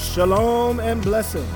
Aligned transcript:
Shalom 0.00 0.80
and 0.80 1.02
blessings. 1.02 1.46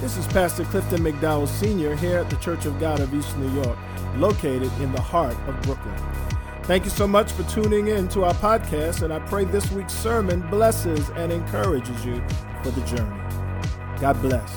This 0.00 0.16
is 0.16 0.26
Pastor 0.26 0.64
Clifton 0.64 1.00
McDowell 1.00 1.46
Sr. 1.46 1.94
here 1.94 2.18
at 2.18 2.28
the 2.28 2.36
Church 2.36 2.66
of 2.66 2.78
God 2.80 2.98
of 2.98 3.14
East 3.14 3.38
New 3.38 3.48
York, 3.62 3.78
located 4.16 4.70
in 4.80 4.92
the 4.92 5.00
heart 5.00 5.36
of 5.46 5.58
Brooklyn. 5.62 5.96
Thank 6.64 6.84
you 6.84 6.90
so 6.90 7.06
much 7.06 7.30
for 7.32 7.44
tuning 7.44 7.86
in 7.86 8.08
to 8.08 8.24
our 8.24 8.34
podcast, 8.34 9.02
and 9.02 9.12
I 9.12 9.20
pray 9.20 9.44
this 9.44 9.70
week's 9.70 9.94
sermon 9.94 10.40
blesses 10.50 11.08
and 11.10 11.32
encourages 11.32 12.04
you 12.04 12.22
for 12.64 12.72
the 12.72 12.80
journey. 12.82 13.22
God 14.00 14.20
bless. 14.20 14.52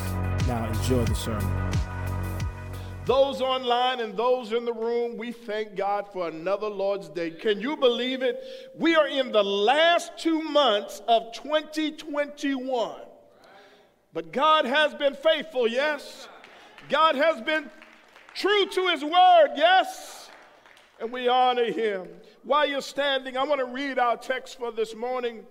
Now 0.47 0.67
enjoy 0.67 1.05
the 1.05 1.15
sermon. 1.15 1.71
Those 3.05 3.39
online 3.39 4.01
and 4.01 4.17
those 4.17 4.51
in 4.51 4.65
the 4.65 4.73
room, 4.73 5.15
we 5.15 5.31
thank 5.31 5.75
God 5.75 6.09
for 6.11 6.27
another 6.27 6.67
Lord's 6.67 7.07
Day. 7.07 7.29
Can 7.31 7.61
you 7.61 7.77
believe 7.77 8.23
it? 8.23 8.41
We 8.75 8.95
are 8.95 9.07
in 9.07 9.31
the 9.31 9.43
last 9.43 10.17
two 10.17 10.41
months 10.41 11.04
of 11.07 11.31
2021. 11.33 13.06
But 14.17 14.31
God 14.31 14.66
has 14.66 14.95
been 14.95 15.13
faithful, 15.13 15.67
yes. 15.67 16.27
God 16.89 17.13
has 17.13 17.39
been 17.39 17.70
true 18.34 18.66
to 18.66 18.88
his 18.88 19.03
word, 19.03 19.49
yes. 19.55 20.31
And 20.99 21.12
we 21.12 21.27
honor 21.27 21.71
him. 21.71 22.07
While 22.41 22.67
you're 22.67 22.81
standing, 22.81 23.38
I 23.38 23.43
want 23.43 23.59
to 23.59 23.67
read 23.67 23.99
our 23.99 24.17
text 24.17 24.57
for 24.57 24.71
this 24.71 24.95
morning. 24.95 25.45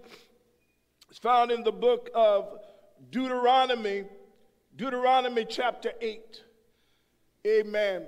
It's 1.09 1.21
found 1.21 1.53
in 1.53 1.63
the 1.63 1.71
book 1.71 2.11
of 2.13 2.59
Deuteronomy, 3.11 4.03
Deuteronomy 4.75 5.45
chapter 5.45 5.93
8. 6.01 6.43
Amen. 7.47 8.03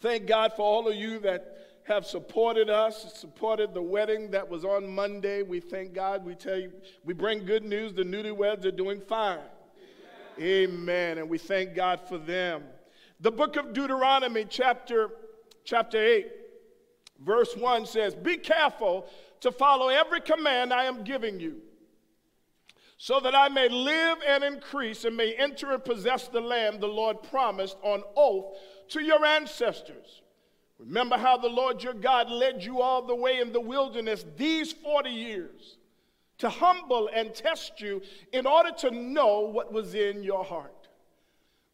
Thank 0.00 0.26
God 0.26 0.54
for 0.56 0.62
all 0.62 0.88
of 0.88 0.96
you 0.96 1.20
that 1.20 1.51
have 1.92 2.06
supported 2.06 2.70
us, 2.70 3.12
supported 3.14 3.74
the 3.74 3.82
wedding 3.82 4.30
that 4.30 4.48
was 4.48 4.64
on 4.64 4.88
Monday. 4.88 5.42
We 5.42 5.60
thank 5.60 5.92
God. 5.92 6.24
We 6.24 6.34
tell 6.34 6.58
you, 6.58 6.72
we 7.04 7.12
bring 7.12 7.44
good 7.44 7.64
news. 7.64 7.92
The 7.92 8.02
newlyweds 8.02 8.64
are 8.64 8.70
doing 8.70 9.00
fine. 9.00 9.40
Amen. 10.38 10.70
Amen. 10.70 11.18
And 11.18 11.28
we 11.28 11.36
thank 11.36 11.74
God 11.74 12.00
for 12.08 12.16
them. 12.16 12.64
The 13.20 13.30
book 13.30 13.56
of 13.56 13.74
Deuteronomy, 13.74 14.46
chapter, 14.48 15.10
chapter 15.64 16.02
8, 16.02 16.26
verse 17.20 17.54
1 17.56 17.84
says, 17.86 18.14
Be 18.14 18.38
careful 18.38 19.06
to 19.40 19.52
follow 19.52 19.88
every 19.88 20.22
command 20.22 20.72
I 20.72 20.84
am 20.84 21.04
giving 21.04 21.38
you, 21.38 21.60
so 22.96 23.20
that 23.20 23.34
I 23.34 23.48
may 23.48 23.68
live 23.68 24.18
and 24.26 24.42
increase 24.42 25.04
and 25.04 25.16
may 25.16 25.34
enter 25.34 25.72
and 25.72 25.84
possess 25.84 26.28
the 26.28 26.40
land 26.40 26.80
the 26.80 26.86
Lord 26.86 27.22
promised 27.22 27.76
on 27.82 28.02
oath 28.16 28.56
to 28.88 29.02
your 29.02 29.24
ancestors. 29.24 30.22
Remember 30.86 31.16
how 31.16 31.36
the 31.36 31.48
Lord 31.48 31.82
your 31.82 31.94
God 31.94 32.30
led 32.30 32.62
you 32.62 32.80
all 32.80 33.06
the 33.06 33.14
way 33.14 33.40
in 33.40 33.52
the 33.52 33.60
wilderness 33.60 34.24
these 34.36 34.72
40 34.72 35.10
years 35.10 35.76
to 36.38 36.48
humble 36.48 37.08
and 37.14 37.34
test 37.34 37.80
you 37.80 38.02
in 38.32 38.46
order 38.46 38.72
to 38.78 38.90
know 38.90 39.40
what 39.40 39.72
was 39.72 39.94
in 39.94 40.24
your 40.24 40.44
heart, 40.44 40.88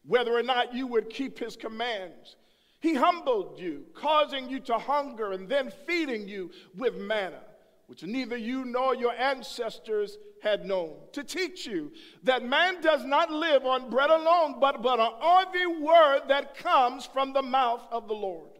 whether 0.05 0.31
or 0.31 0.43
not 0.43 0.75
you 0.75 0.85
would 0.85 1.09
keep 1.09 1.39
his 1.39 1.55
commands. 1.55 2.35
He 2.81 2.93
humbled 2.93 3.59
you, 3.59 3.85
causing 3.95 4.47
you 4.47 4.59
to 4.61 4.77
hunger 4.77 5.31
and 5.31 5.49
then 5.49 5.71
feeding 5.87 6.27
you 6.27 6.51
with 6.77 6.95
manna, 6.95 7.41
which 7.87 8.03
neither 8.03 8.37
you 8.37 8.63
nor 8.63 8.95
your 8.95 9.13
ancestors 9.13 10.17
had 10.43 10.65
known, 10.65 10.95
to 11.13 11.23
teach 11.23 11.65
you 11.65 11.91
that 12.23 12.45
man 12.45 12.79
does 12.79 13.03
not 13.03 13.31
live 13.31 13.65
on 13.65 13.89
bread 13.89 14.11
alone, 14.11 14.59
but, 14.59 14.83
but 14.83 14.99
on 14.99 15.47
every 15.47 15.67
word 15.81 16.21
that 16.27 16.55
comes 16.55 17.07
from 17.07 17.33
the 17.33 17.41
mouth 17.41 17.81
of 17.91 18.07
the 18.07 18.13
Lord. 18.13 18.58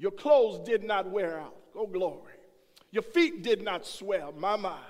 Your 0.00 0.10
clothes 0.10 0.66
did 0.66 0.82
not 0.82 1.10
wear 1.10 1.38
out. 1.38 1.56
Oh, 1.76 1.86
glory. 1.86 2.32
Your 2.90 3.02
feet 3.02 3.42
did 3.42 3.62
not 3.62 3.86
swell. 3.86 4.32
My 4.32 4.56
mind 4.56 4.80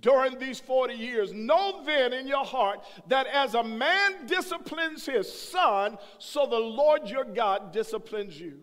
during 0.00 0.38
these 0.38 0.58
40 0.58 0.94
years. 0.94 1.32
Know 1.32 1.82
then 1.84 2.12
in 2.12 2.26
your 2.26 2.44
heart 2.44 2.80
that 3.08 3.26
as 3.26 3.54
a 3.54 3.62
man 3.62 4.26
disciplines 4.26 5.04
his 5.04 5.30
son, 5.30 5.98
so 6.18 6.46
the 6.46 6.58
Lord 6.58 7.08
your 7.08 7.24
God 7.24 7.72
disciplines 7.72 8.40
you. 8.40 8.60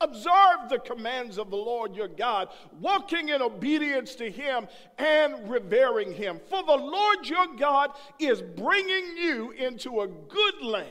Observe 0.00 0.68
the 0.68 0.78
commands 0.78 1.38
of 1.38 1.50
the 1.50 1.56
Lord 1.56 1.94
your 1.94 2.08
God, 2.08 2.48
walking 2.80 3.30
in 3.30 3.42
obedience 3.42 4.14
to 4.16 4.30
him 4.30 4.68
and 4.96 5.48
revering 5.48 6.12
him. 6.12 6.40
For 6.48 6.62
the 6.62 6.76
Lord 6.76 7.28
your 7.28 7.48
God 7.56 7.90
is 8.20 8.40
bringing 8.40 9.16
you 9.16 9.50
into 9.52 10.00
a 10.00 10.08
good 10.08 10.62
land 10.62 10.88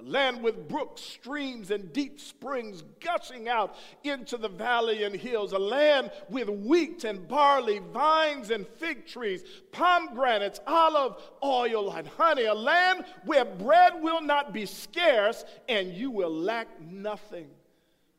a 0.00 0.08
land 0.08 0.42
with 0.42 0.68
brooks, 0.68 1.02
streams, 1.02 1.70
and 1.70 1.92
deep 1.92 2.20
springs 2.20 2.82
gushing 3.00 3.48
out 3.48 3.74
into 4.02 4.36
the 4.36 4.48
valley 4.48 5.04
and 5.04 5.14
hills, 5.14 5.52
a 5.52 5.58
land 5.58 6.10
with 6.30 6.48
wheat 6.48 7.04
and 7.04 7.28
barley, 7.28 7.80
vines 7.92 8.50
and 8.50 8.66
fig 8.66 9.06
trees, 9.06 9.42
pomegranates, 9.72 10.60
olive 10.66 11.16
oil, 11.44 11.92
and 11.92 12.06
honey, 12.06 12.44
a 12.44 12.54
land 12.54 13.04
where 13.24 13.44
bread 13.44 14.00
will 14.00 14.22
not 14.22 14.52
be 14.52 14.64
scarce 14.64 15.44
and 15.68 15.92
you 15.92 16.10
will 16.10 16.32
lack 16.32 16.68
nothing. 16.80 17.48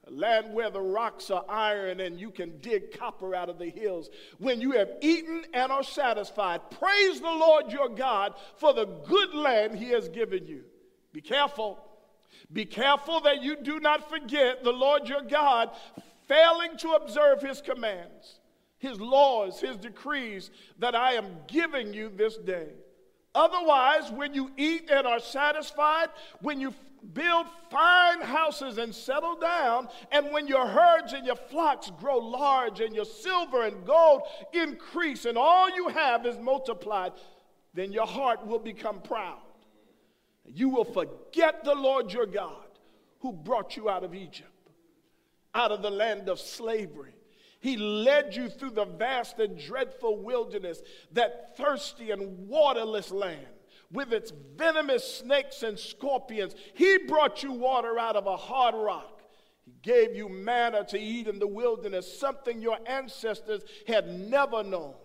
A 0.07 0.11
land 0.11 0.53
where 0.53 0.69
the 0.69 0.81
rocks 0.81 1.31
are 1.31 1.45
iron 1.47 1.99
and 1.99 2.19
you 2.19 2.31
can 2.31 2.59
dig 2.59 2.97
copper 2.97 3.33
out 3.33 3.49
of 3.49 3.59
the 3.59 3.69
hills. 3.69 4.09
When 4.39 4.61
you 4.61 4.71
have 4.71 4.89
eaten 5.01 5.45
and 5.53 5.71
are 5.71 5.83
satisfied, 5.83 6.61
praise 6.71 7.21
the 7.21 7.27
Lord 7.27 7.71
your 7.71 7.89
God 7.89 8.35
for 8.57 8.73
the 8.73 8.85
good 8.85 9.33
land 9.33 9.75
he 9.75 9.89
has 9.89 10.09
given 10.09 10.45
you. 10.45 10.63
Be 11.13 11.21
careful. 11.21 11.79
Be 12.51 12.65
careful 12.65 13.21
that 13.21 13.41
you 13.41 13.55
do 13.55 13.79
not 13.79 14.09
forget 14.09 14.63
the 14.63 14.71
Lord 14.71 15.07
your 15.07 15.21
God, 15.21 15.71
failing 16.27 16.77
to 16.77 16.91
observe 16.91 17.41
his 17.41 17.61
commands, 17.61 18.39
his 18.77 18.99
laws, 18.99 19.59
his 19.59 19.77
decrees 19.77 20.49
that 20.79 20.95
I 20.95 21.13
am 21.13 21.37
giving 21.47 21.93
you 21.93 22.09
this 22.09 22.37
day. 22.37 22.69
Otherwise, 23.33 24.11
when 24.11 24.33
you 24.33 24.51
eat 24.57 24.89
and 24.89 25.07
are 25.07 25.19
satisfied, 25.19 26.09
when 26.41 26.59
you 26.59 26.73
build 27.13 27.47
fine 27.69 28.21
houses 28.21 28.77
and 28.77 28.93
settle 28.93 29.35
down, 29.37 29.87
and 30.11 30.31
when 30.31 30.47
your 30.47 30.67
herds 30.67 31.13
and 31.13 31.25
your 31.25 31.35
flocks 31.35 31.91
grow 31.99 32.17
large, 32.17 32.81
and 32.81 32.93
your 32.95 33.05
silver 33.05 33.63
and 33.65 33.85
gold 33.85 34.23
increase, 34.53 35.25
and 35.25 35.37
all 35.37 35.69
you 35.69 35.87
have 35.87 36.25
is 36.25 36.37
multiplied, 36.37 37.13
then 37.73 37.91
your 37.91 38.05
heart 38.05 38.45
will 38.45 38.59
become 38.59 39.01
proud 39.01 39.39
you 40.45 40.69
will 40.69 40.85
forget 40.85 41.63
the 41.63 41.75
Lord 41.75 42.11
your 42.11 42.25
God 42.25 42.55
who 43.19 43.31
brought 43.31 43.77
you 43.77 43.89
out 43.89 44.03
of 44.03 44.15
Egypt, 44.15 44.49
out 45.53 45.71
of 45.71 45.81
the 45.81 45.91
land 45.91 46.29
of 46.29 46.39
slavery. 46.39 47.13
He 47.59 47.77
led 47.77 48.35
you 48.35 48.49
through 48.49 48.71
the 48.71 48.85
vast 48.85 49.39
and 49.39 49.57
dreadful 49.57 50.17
wilderness, 50.17 50.81
that 51.11 51.55
thirsty 51.55 52.09
and 52.09 52.47
waterless 52.47 53.11
land 53.11 53.45
with 53.91 54.13
its 54.13 54.31
venomous 54.55 55.19
snakes 55.19 55.63
and 55.63 55.77
scorpions. 55.77 56.55
He 56.73 56.97
brought 57.07 57.43
you 57.43 57.51
water 57.51 57.99
out 57.99 58.15
of 58.15 58.25
a 58.25 58.37
hard 58.37 58.73
rock. 58.73 59.21
He 59.63 59.73
gave 59.83 60.15
you 60.15 60.27
manna 60.27 60.83
to 60.85 60.99
eat 60.99 61.27
in 61.27 61.37
the 61.37 61.47
wilderness, 61.47 62.19
something 62.19 62.61
your 62.61 62.79
ancestors 62.87 63.61
had 63.87 64.07
never 64.07 64.63
known, 64.63 64.95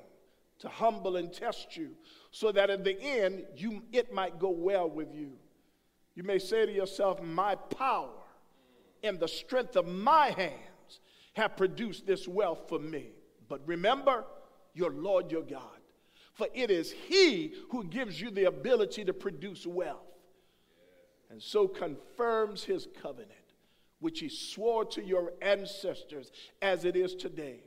to 0.61 0.69
humble 0.69 1.17
and 1.17 1.31
test 1.31 1.77
you 1.77 1.91
so 2.37 2.53
that 2.53 2.69
in 2.69 2.83
the 2.83 3.01
end 3.01 3.47
you, 3.57 3.83
it 3.93 4.13
might 4.13 4.39
go 4.39 4.51
well 4.51 4.91
with 4.91 5.15
you. 5.15 5.33
You 6.15 6.23
may 6.23 6.39
say 6.39 6.67
to 6.67 6.73
yourself, 6.73 7.23
My 7.23 7.55
power 7.55 8.11
and 9.03 9.19
the 9.19 9.27
strength 9.27 9.75
of 9.75 9.87
my 9.87 10.27
hands 10.37 11.01
have 11.33 11.57
produced 11.57 12.07
this 12.07 12.29
wealth 12.29 12.69
for 12.69 12.79
me. 12.79 13.07
But 13.49 13.63
remember 13.65 14.27
your 14.75 14.91
Lord 14.91 15.33
your 15.33 15.45
God, 15.45 15.81
for 16.35 16.47
it 16.53 16.71
is 16.71 16.93
He 16.93 17.55
who 17.71 17.85
gives 17.85 18.21
you 18.21 18.31
the 18.31 18.45
ability 18.45 19.07
to 19.07 19.15
produce 19.15 19.67
wealth 19.67 20.03
and 21.31 21.43
so 21.43 21.67
confirms 21.67 22.65
His 22.65 22.87
covenant, 23.01 23.33
which 24.01 24.21
He 24.21 24.29
swore 24.29 24.85
to 24.85 25.03
your 25.03 25.33
ancestors 25.41 26.31
as 26.61 26.85
it 26.85 26.97
is 26.97 27.15
today 27.15 27.63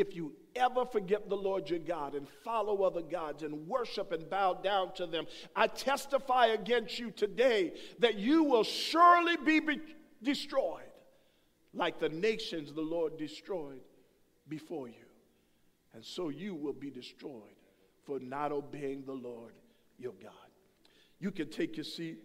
if 0.00 0.14
you 0.14 0.32
ever 0.54 0.84
forget 0.84 1.28
the 1.28 1.36
Lord 1.36 1.68
your 1.68 1.78
God 1.78 2.14
and 2.14 2.28
follow 2.44 2.82
other 2.82 3.02
gods 3.02 3.42
and 3.42 3.66
worship 3.66 4.12
and 4.12 4.28
bow 4.28 4.54
down 4.54 4.94
to 4.94 5.06
them, 5.06 5.26
I 5.56 5.66
testify 5.66 6.46
against 6.46 6.98
you 6.98 7.10
today 7.10 7.72
that 7.98 8.18
you 8.18 8.44
will 8.44 8.64
surely 8.64 9.36
be, 9.36 9.60
be 9.60 9.80
destroyed 10.22 10.82
like 11.74 11.98
the 11.98 12.08
nations 12.08 12.72
the 12.72 12.80
Lord 12.80 13.18
destroyed 13.18 13.80
before 14.48 14.88
you. 14.88 14.94
And 15.94 16.04
so 16.04 16.28
you 16.28 16.54
will 16.54 16.72
be 16.72 16.90
destroyed 16.90 17.42
for 18.04 18.18
not 18.20 18.52
obeying 18.52 19.04
the 19.04 19.12
Lord 19.12 19.52
your 19.98 20.14
God. 20.22 20.32
You 21.18 21.30
can 21.30 21.50
take 21.50 21.76
your 21.76 21.84
seat. 21.84 22.18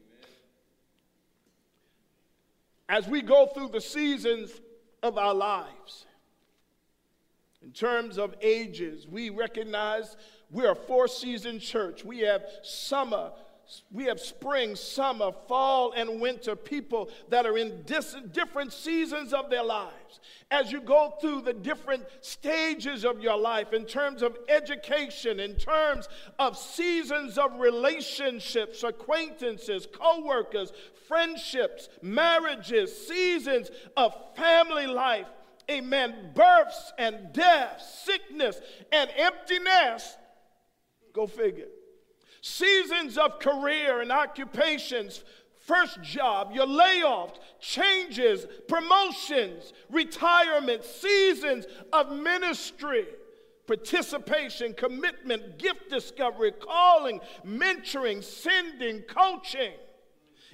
As 2.87 3.07
we 3.07 3.21
go 3.21 3.47
through 3.47 3.69
the 3.69 3.81
seasons 3.81 4.51
of 5.01 5.17
our 5.17 5.33
lives, 5.33 6.05
in 7.63 7.71
terms 7.71 8.17
of 8.17 8.35
ages, 8.41 9.07
we 9.07 9.29
recognize 9.29 10.17
we're 10.51 10.71
a 10.71 10.75
four 10.75 11.07
season 11.07 11.59
church. 11.59 12.03
We 12.03 12.19
have 12.19 12.43
summer, 12.61 13.31
we 13.89 14.03
have 14.05 14.19
spring, 14.19 14.75
summer, 14.75 15.31
fall, 15.47 15.93
and 15.93 16.19
winter 16.19 16.57
people 16.57 17.09
that 17.29 17.45
are 17.45 17.57
in 17.57 17.83
dis- 17.85 18.17
different 18.33 18.73
seasons 18.73 19.31
of 19.31 19.49
their 19.49 19.63
lives. 19.63 20.19
As 20.51 20.73
you 20.73 20.81
go 20.81 21.13
through 21.21 21.41
the 21.41 21.53
different 21.53 22.03
stages 22.19 23.05
of 23.05 23.21
your 23.21 23.37
life 23.37 23.71
in 23.71 23.85
terms 23.85 24.21
of 24.21 24.37
education, 24.49 25.39
in 25.39 25.55
terms 25.55 26.09
of 26.37 26.57
seasons 26.57 27.37
of 27.37 27.59
relationships, 27.59 28.83
acquaintances, 28.83 29.87
co 29.91 30.19
workers, 30.25 30.73
friendships, 31.07 31.87
marriages, 32.01 33.07
seasons 33.07 33.71
of 33.95 34.13
family 34.35 34.85
life, 34.85 35.27
amen, 35.69 36.31
births 36.33 36.93
and 36.97 37.33
deaths, 37.33 38.03
sickness 38.05 38.59
and 38.91 39.09
emptiness. 39.17 40.17
Go 41.13 41.27
figure 41.27 41.67
seasons 42.43 43.17
of 43.17 43.39
career 43.39 44.01
and 44.01 44.11
occupations, 44.11 45.23
first 45.61 46.01
job, 46.01 46.51
your 46.53 46.67
layoffs, 46.67 47.37
changes, 47.61 48.45
promotions, 48.67 49.71
retirement, 49.89 50.83
seasons 50.83 51.65
of 51.93 52.11
ministry, 52.11 53.05
participation, 53.65 54.73
commitment, 54.73 55.57
gift 55.57 55.89
discovery, 55.89 56.51
calling, 56.51 57.21
mentoring, 57.47 58.21
sending, 58.21 59.01
coaching. 59.03 59.71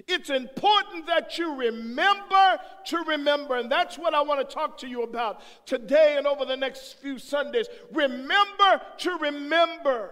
It's 0.07 0.29
important 0.29 1.07
that 1.07 1.37
you 1.37 1.55
remember 1.55 2.59
to 2.85 2.97
remember, 3.07 3.55
and 3.55 3.71
that's 3.71 3.97
what 3.97 4.13
I 4.13 4.21
want 4.21 4.47
to 4.47 4.53
talk 4.53 4.77
to 4.79 4.87
you 4.87 5.03
about 5.03 5.41
today 5.65 6.15
and 6.17 6.25
over 6.25 6.45
the 6.45 6.57
next 6.57 6.93
few 7.01 7.19
Sundays. 7.19 7.67
Remember 7.91 8.81
to 8.99 9.17
remember. 9.17 10.11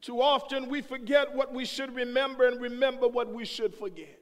Too 0.00 0.20
often 0.20 0.68
we 0.68 0.80
forget 0.80 1.34
what 1.34 1.52
we 1.52 1.64
should 1.64 1.94
remember 1.94 2.46
and 2.46 2.60
remember 2.60 3.08
what 3.08 3.32
we 3.32 3.44
should 3.44 3.74
forget. 3.74 4.18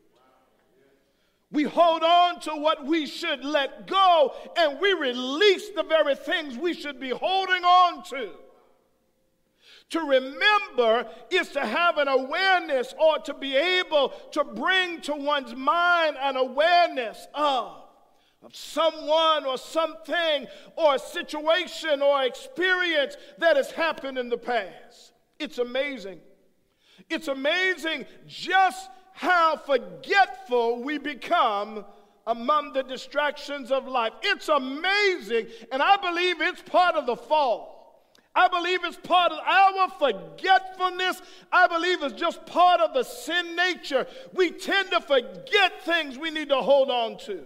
We 1.52 1.64
hold 1.64 2.02
on 2.02 2.40
to 2.40 2.50
what 2.52 2.86
we 2.86 3.06
should 3.06 3.44
let 3.44 3.86
go 3.86 4.34
and 4.56 4.80
we 4.80 4.92
release 4.94 5.68
the 5.70 5.84
very 5.84 6.14
things 6.14 6.58
we 6.58 6.74
should 6.74 6.98
be 6.98 7.10
holding 7.10 7.62
on 7.62 8.02
to. 8.04 8.30
To 9.90 10.00
remember 10.00 11.06
is 11.30 11.50
to 11.50 11.64
have 11.64 11.98
an 11.98 12.08
awareness 12.08 12.92
or 12.98 13.18
to 13.20 13.34
be 13.34 13.54
able 13.54 14.08
to 14.32 14.42
bring 14.42 15.00
to 15.02 15.14
one's 15.14 15.54
mind 15.54 16.16
an 16.20 16.36
awareness 16.36 17.28
of, 17.32 17.84
of 18.42 18.54
someone 18.54 19.46
or 19.46 19.56
something 19.56 20.46
or 20.74 20.96
a 20.96 20.98
situation 20.98 22.02
or 22.02 22.24
experience 22.24 23.16
that 23.38 23.56
has 23.56 23.70
happened 23.70 24.18
in 24.18 24.28
the 24.28 24.38
past. 24.38 25.12
It's 25.38 25.58
amazing. 25.58 26.18
It's 27.08 27.28
amazing 27.28 28.06
just 28.26 28.90
how 29.12 29.56
forgetful 29.56 30.82
we 30.82 30.98
become 30.98 31.84
among 32.26 32.72
the 32.72 32.82
distractions 32.82 33.70
of 33.70 33.86
life. 33.86 34.12
It's 34.22 34.48
amazing, 34.48 35.46
and 35.70 35.80
I 35.80 35.96
believe 35.96 36.40
it's 36.40 36.62
part 36.62 36.96
of 36.96 37.06
the 37.06 37.14
fall. 37.14 37.75
I 38.36 38.48
believe 38.48 38.84
it's 38.84 38.98
part 38.98 39.32
of 39.32 39.38
our 39.38 39.88
forgetfulness. 39.98 41.22
I 41.50 41.66
believe 41.68 42.02
it's 42.02 42.20
just 42.20 42.44
part 42.44 42.82
of 42.82 42.92
the 42.92 43.02
sin 43.02 43.56
nature. 43.56 44.06
We 44.34 44.50
tend 44.50 44.90
to 44.90 45.00
forget 45.00 45.82
things 45.86 46.18
we 46.18 46.30
need 46.30 46.50
to 46.50 46.56
hold 46.58 46.90
on 46.90 47.16
to. 47.20 47.44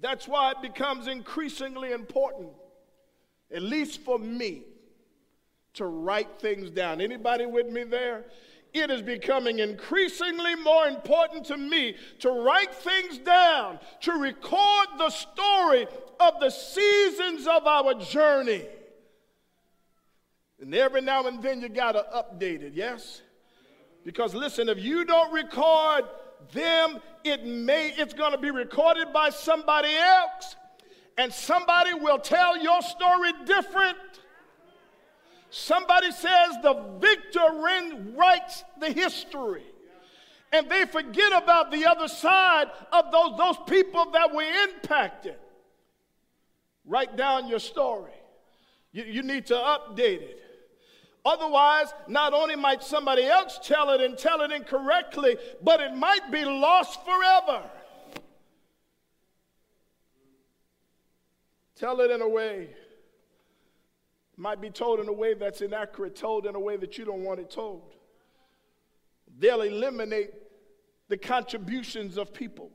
That's 0.00 0.28
why 0.28 0.50
it 0.50 0.60
becomes 0.60 1.06
increasingly 1.06 1.92
important, 1.92 2.50
at 3.50 3.62
least 3.62 4.02
for 4.02 4.18
me, 4.18 4.64
to 5.74 5.86
write 5.86 6.38
things 6.38 6.68
down. 6.68 7.00
Anybody 7.00 7.46
with 7.46 7.68
me 7.68 7.84
there? 7.84 8.26
It 8.74 8.90
is 8.90 9.00
becoming 9.00 9.60
increasingly 9.60 10.56
more 10.56 10.88
important 10.88 11.46
to 11.46 11.56
me 11.56 11.96
to 12.18 12.30
write 12.30 12.74
things 12.74 13.16
down, 13.16 13.78
to 14.02 14.12
record 14.12 14.88
the 14.98 15.08
story 15.08 15.86
of 16.20 16.40
the 16.40 16.50
seasons 16.50 17.46
of 17.46 17.66
our 17.66 17.94
journey. 17.94 18.66
And 20.62 20.74
every 20.74 21.02
now 21.02 21.26
and 21.26 21.42
then 21.42 21.60
you 21.60 21.68
got 21.68 21.92
to 21.92 22.06
update 22.14 22.62
it, 22.62 22.72
yes? 22.74 23.20
Because 24.04 24.34
listen, 24.34 24.68
if 24.68 24.78
you 24.78 25.04
don't 25.04 25.32
record 25.32 26.04
them, 26.52 27.00
it 27.24 27.44
may 27.44 27.92
it's 27.96 28.14
going 28.14 28.32
to 28.32 28.38
be 28.38 28.50
recorded 28.50 29.12
by 29.12 29.28
somebody 29.30 29.94
else 29.94 30.56
and 31.18 31.30
somebody 31.32 31.92
will 31.92 32.18
tell 32.18 32.56
your 32.56 32.80
story 32.80 33.32
different 33.44 33.98
Somebody 35.54 36.10
says 36.12 36.56
the 36.62 36.82
victor 36.98 37.46
writes 38.16 38.64
the 38.80 38.90
history. 38.90 39.64
And 40.50 40.70
they 40.70 40.86
forget 40.86 41.30
about 41.42 41.70
the 41.70 41.84
other 41.84 42.08
side 42.08 42.70
of 42.90 43.12
those, 43.12 43.36
those 43.36 43.56
people 43.68 44.10
that 44.12 44.34
were 44.34 44.50
impacted. 44.64 45.36
Write 46.86 47.18
down 47.18 47.48
your 47.48 47.58
story. 47.58 48.12
You, 48.92 49.04
you 49.04 49.22
need 49.22 49.44
to 49.46 49.54
update 49.54 50.22
it. 50.22 50.40
Otherwise, 51.24 51.94
not 52.08 52.34
only 52.34 52.56
might 52.56 52.82
somebody 52.82 53.24
else 53.24 53.60
tell 53.62 53.90
it 53.90 54.00
and 54.00 54.18
tell 54.18 54.40
it 54.40 54.50
incorrectly, 54.50 55.36
but 55.62 55.80
it 55.80 55.94
might 55.94 56.30
be 56.32 56.44
lost 56.44 56.98
forever. 57.04 57.62
Tell 61.76 62.00
it 62.00 62.10
in 62.10 62.20
a 62.22 62.28
way 62.28 62.70
might 64.36 64.60
be 64.60 64.70
told 64.70 64.98
in 64.98 65.08
a 65.08 65.12
way 65.12 65.34
that's 65.34 65.60
inaccurate, 65.60 66.16
told 66.16 66.46
in 66.46 66.54
a 66.54 66.60
way 66.60 66.76
that 66.76 66.98
you 66.98 67.04
don't 67.04 67.22
want 67.22 67.38
it 67.38 67.50
told. 67.50 67.94
They'll 69.38 69.62
eliminate 69.62 70.30
the 71.08 71.16
contributions 71.16 72.16
of 72.16 72.34
people. 72.34 72.70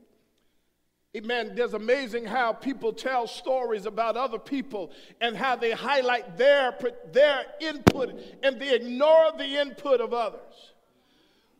Amen. 1.16 1.52
There's 1.54 1.72
amazing 1.72 2.26
how 2.26 2.52
people 2.52 2.92
tell 2.92 3.26
stories 3.26 3.86
about 3.86 4.16
other 4.16 4.38
people 4.38 4.92
and 5.20 5.36
how 5.36 5.56
they 5.56 5.70
highlight 5.70 6.36
their, 6.36 6.76
their 7.12 7.46
input 7.60 8.20
and 8.42 8.60
they 8.60 8.74
ignore 8.74 9.32
the 9.36 9.46
input 9.46 10.00
of 10.02 10.12
others. 10.12 10.72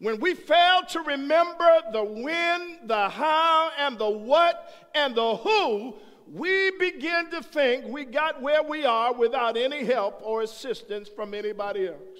When 0.00 0.20
we 0.20 0.34
fail 0.34 0.82
to 0.90 1.00
remember 1.00 1.80
the 1.92 2.04
when, 2.04 2.86
the 2.86 3.08
how, 3.08 3.72
and 3.78 3.98
the 3.98 4.08
what, 4.08 4.90
and 4.94 5.14
the 5.14 5.36
who, 5.36 5.94
we 6.30 6.70
begin 6.72 7.30
to 7.30 7.42
think 7.42 7.86
we 7.86 8.04
got 8.04 8.42
where 8.42 8.62
we 8.62 8.84
are 8.84 9.14
without 9.14 9.56
any 9.56 9.82
help 9.84 10.20
or 10.22 10.42
assistance 10.42 11.08
from 11.08 11.32
anybody 11.32 11.88
else. 11.88 12.18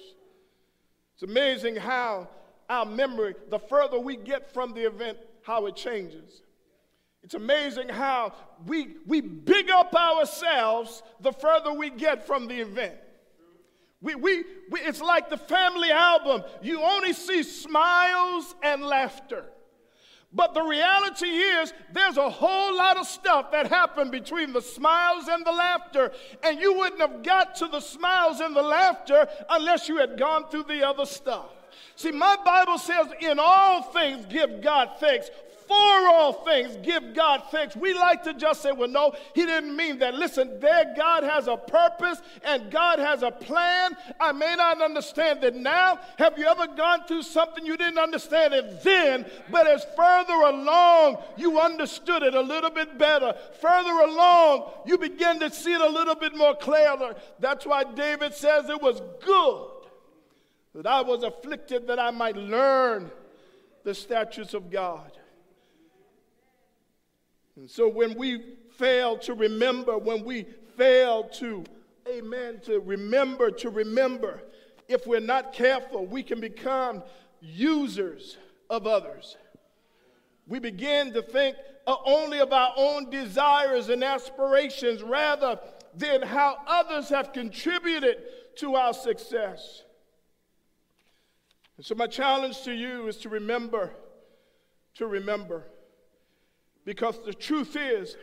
It's 1.13 1.23
amazing 1.23 1.75
how 1.75 2.27
our 2.69 2.85
memory, 2.85 3.35
the 3.49 3.59
further 3.59 3.99
we 3.99 4.15
get 4.15 4.51
from 4.51 4.73
the 4.73 4.81
event, 4.81 5.19
how 5.43 5.67
it 5.67 5.75
changes. 5.75 6.41
It's 7.29 7.35
amazing 7.35 7.89
how 7.89 8.33
we, 8.65 8.95
we 9.05 9.21
big 9.21 9.69
up 9.69 9.93
ourselves 9.93 11.03
the 11.19 11.31
further 11.31 11.71
we 11.71 11.91
get 11.91 12.25
from 12.25 12.47
the 12.47 12.59
event. 12.59 12.95
We, 14.01 14.15
we, 14.15 14.45
we, 14.71 14.79
it's 14.79 14.99
like 14.99 15.29
the 15.29 15.37
family 15.37 15.91
album. 15.91 16.41
You 16.63 16.81
only 16.81 17.13
see 17.13 17.43
smiles 17.43 18.55
and 18.63 18.81
laughter. 18.81 19.45
But 20.33 20.55
the 20.55 20.63
reality 20.63 21.27
is, 21.27 21.71
there's 21.93 22.17
a 22.17 22.31
whole 22.31 22.75
lot 22.75 22.97
of 22.97 23.05
stuff 23.05 23.51
that 23.51 23.67
happened 23.67 24.09
between 24.09 24.51
the 24.51 24.61
smiles 24.63 25.27
and 25.27 25.45
the 25.45 25.51
laughter, 25.51 26.11
and 26.41 26.59
you 26.59 26.79
wouldn't 26.79 26.99
have 26.99 27.21
got 27.21 27.53
to 27.57 27.67
the 27.67 27.79
smiles 27.79 28.39
and 28.39 28.55
the 28.55 28.63
laughter 28.63 29.27
unless 29.51 29.87
you 29.87 29.97
had 29.97 30.17
gone 30.17 30.49
through 30.49 30.63
the 30.63 30.81
other 30.81 31.05
stuff. 31.05 31.45
See, 31.95 32.11
my 32.11 32.37
Bible 32.43 32.79
says, 32.79 33.05
in 33.19 33.37
all 33.39 33.83
things 33.83 34.25
give 34.25 34.61
God 34.61 34.93
thanks, 34.99 35.29
for 35.69 36.07
all 36.07 36.33
things 36.33 36.75
give 36.81 37.13
God 37.13 37.43
thanks. 37.51 37.75
We 37.75 37.93
like 37.93 38.23
to 38.23 38.33
just 38.33 38.63
say, 38.63 38.71
well, 38.71 38.87
no, 38.87 39.13
he 39.35 39.45
didn't 39.45 39.75
mean 39.75 39.99
that. 39.99 40.15
Listen, 40.15 40.59
there 40.59 40.95
God 40.97 41.21
has 41.21 41.47
a 41.47 41.55
purpose 41.55 42.23
and 42.43 42.71
God 42.71 42.97
has 42.97 43.21
a 43.21 43.29
plan. 43.29 43.95
I 44.19 44.31
may 44.31 44.55
not 44.55 44.81
understand 44.81 45.43
it 45.43 45.55
now. 45.55 45.99
Have 46.17 46.39
you 46.39 46.47
ever 46.47 46.65
gone 46.65 47.05
through 47.05 47.21
something 47.21 47.63
you 47.63 47.77
didn't 47.77 47.99
understand 47.99 48.55
it 48.55 48.81
then, 48.81 49.27
but 49.51 49.67
as 49.67 49.85
further 49.95 50.33
along, 50.33 51.19
you 51.37 51.59
understood 51.59 52.23
it 52.23 52.33
a 52.33 52.41
little 52.41 52.71
bit 52.71 52.97
better. 52.97 53.35
Further 53.61 53.91
along, 53.91 54.71
you 54.87 54.97
begin 54.97 55.39
to 55.39 55.51
see 55.51 55.73
it 55.73 55.81
a 55.81 55.89
little 55.89 56.15
bit 56.15 56.35
more 56.35 56.55
clearly. 56.55 57.11
That's 57.39 57.67
why 57.67 57.83
David 57.83 58.33
says 58.33 58.69
it 58.69 58.81
was 58.81 59.03
good 59.23 59.67
that 60.73 60.87
I 60.87 61.01
was 61.01 61.21
afflicted 61.21 61.85
that 61.87 61.99
I 61.99 62.09
might 62.09 62.35
learn 62.35 63.11
the 63.83 63.93
statutes 63.93 64.55
of 64.55 64.71
God. 64.71 65.11
And 67.59 67.69
so 67.69 67.89
when 67.89 68.15
we 68.15 68.41
fail 68.77 69.17
to 69.17 69.33
remember, 69.33 69.97
when 69.97 70.23
we 70.23 70.45
fail 70.77 71.25
to, 71.25 71.65
amen, 72.07 72.61
to 72.63 72.79
remember, 72.79 73.51
to 73.51 73.69
remember, 73.69 74.41
if 74.87 75.05
we're 75.05 75.19
not 75.19 75.51
careful, 75.51 76.05
we 76.05 76.23
can 76.23 76.39
become 76.39 77.03
users 77.41 78.37
of 78.69 78.87
others. 78.87 79.35
We 80.47 80.59
begin 80.59 81.11
to 81.11 81.21
think 81.21 81.57
uh, 81.85 81.97
only 82.05 82.39
of 82.39 82.53
our 82.53 82.73
own 82.77 83.09
desires 83.09 83.89
and 83.89 84.05
aspirations 84.05 85.03
rather 85.03 85.59
than 85.93 86.21
how 86.21 86.59
others 86.65 87.09
have 87.09 87.33
contributed 87.33 88.19
to 88.59 88.75
our 88.75 88.93
success. 88.93 89.83
And 91.75 91.85
so, 91.85 91.93
my 91.93 92.07
challenge 92.07 92.61
to 92.61 92.71
you 92.71 93.09
is 93.09 93.17
to 93.17 93.29
remember, 93.29 93.91
to 94.95 95.07
remember. 95.07 95.65
Because 96.89 97.23
the 97.23 97.35
truth 97.35 97.75
is, 97.75 98.17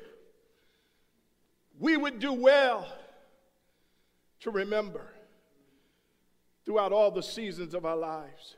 we 1.79 1.97
would 1.97 2.19
do 2.19 2.33
well 2.33 2.85
to 4.41 4.51
remember 4.51 5.07
throughout 6.65 6.93
all 6.93 7.13
the 7.13 7.23
seasons 7.23 7.75
of 7.75 7.87
our 7.87 7.97
lives. 7.97 8.57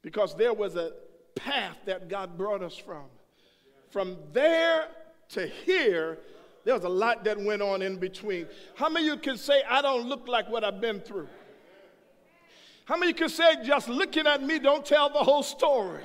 Because 0.00 0.36
there 0.36 0.52
was 0.52 0.76
a 0.76 0.92
path 1.34 1.76
that 1.86 2.08
God 2.08 2.38
brought 2.38 2.62
us 2.62 2.76
from. 2.76 3.06
From 3.90 4.16
there 4.32 4.86
to 5.30 5.48
here, 5.48 6.20
there 6.64 6.74
was 6.74 6.84
a 6.84 6.88
lot 6.88 7.24
that 7.24 7.40
went 7.40 7.62
on 7.62 7.82
in 7.82 7.96
between. 7.96 8.46
How 8.76 8.88
many 8.88 9.08
of 9.08 9.16
you 9.16 9.20
can 9.20 9.38
say, 9.38 9.64
I 9.68 9.82
don't 9.82 10.08
look 10.08 10.28
like 10.28 10.48
what 10.48 10.62
I've 10.62 10.80
been 10.80 11.00
through? 11.00 11.26
How 12.84 12.96
many 12.96 13.12
can 13.12 13.28
say, 13.28 13.56
just 13.64 13.88
looking 13.88 14.28
at 14.28 14.40
me 14.40 14.60
don't 14.60 14.86
tell 14.86 15.08
the 15.08 15.24
whole 15.24 15.42
story? 15.42 16.04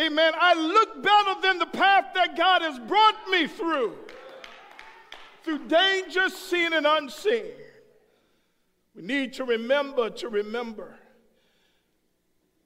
Amen. 0.00 0.32
I 0.36 0.54
look 0.54 1.02
better 1.02 1.40
than 1.40 1.58
the 1.58 1.66
path 1.66 2.06
that 2.14 2.36
God 2.36 2.62
has 2.62 2.78
brought 2.80 3.28
me 3.30 3.46
through, 3.46 3.96
through 5.44 5.68
danger 5.68 6.28
seen 6.28 6.72
and 6.72 6.86
unseen. 6.86 7.52
We 8.94 9.02
need 9.02 9.34
to 9.34 9.44
remember 9.44 10.10
to 10.10 10.28
remember 10.28 10.96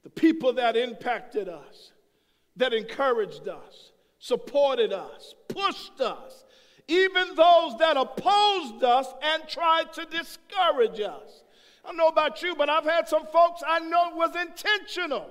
the 0.05 0.11
people 0.11 0.55
that 0.55 0.77
impacted 0.77 1.49
us, 1.49 1.93
that 2.57 2.73
encouraged 2.73 3.49
us, 3.49 3.93
supported 4.19 4.93
us, 4.93 5.35
pushed 5.49 6.01
us, 6.01 6.45
even 6.87 7.35
those 7.35 7.77
that 7.79 7.97
opposed 7.97 8.83
us 8.83 9.07
and 9.23 9.47
tried 9.47 9.93
to 9.93 10.07
discourage 10.07 11.01
us. 11.01 11.45
I 11.85 11.89
don't 11.89 11.99
know 11.99 12.09
about 12.09 12.43
you, 12.43 12.55
but 12.55 12.71
I've 12.71 12.85
had 12.85 13.07
some 13.07 13.27
folks 13.27 13.63
I 13.67 13.81
know 13.81 14.13
was 14.15 14.35
intentional. 14.35 15.31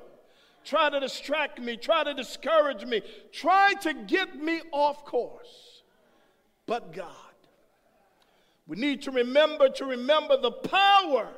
Try 0.67 0.89
to 0.89 0.99
distract 0.99 1.61
me, 1.61 1.77
try 1.77 2.03
to 2.03 2.13
discourage 2.13 2.83
me, 2.83 3.01
try 3.31 3.73
to 3.83 3.93
get 3.93 4.35
me 4.35 4.59
off 4.73 5.05
course. 5.05 5.83
But 6.65 6.91
God. 6.91 7.07
We 8.65 8.75
need 8.75 9.03
to 9.03 9.11
remember 9.11 9.69
to 9.69 9.85
remember 9.85 10.35
the 10.35 10.51
power, 10.51 11.29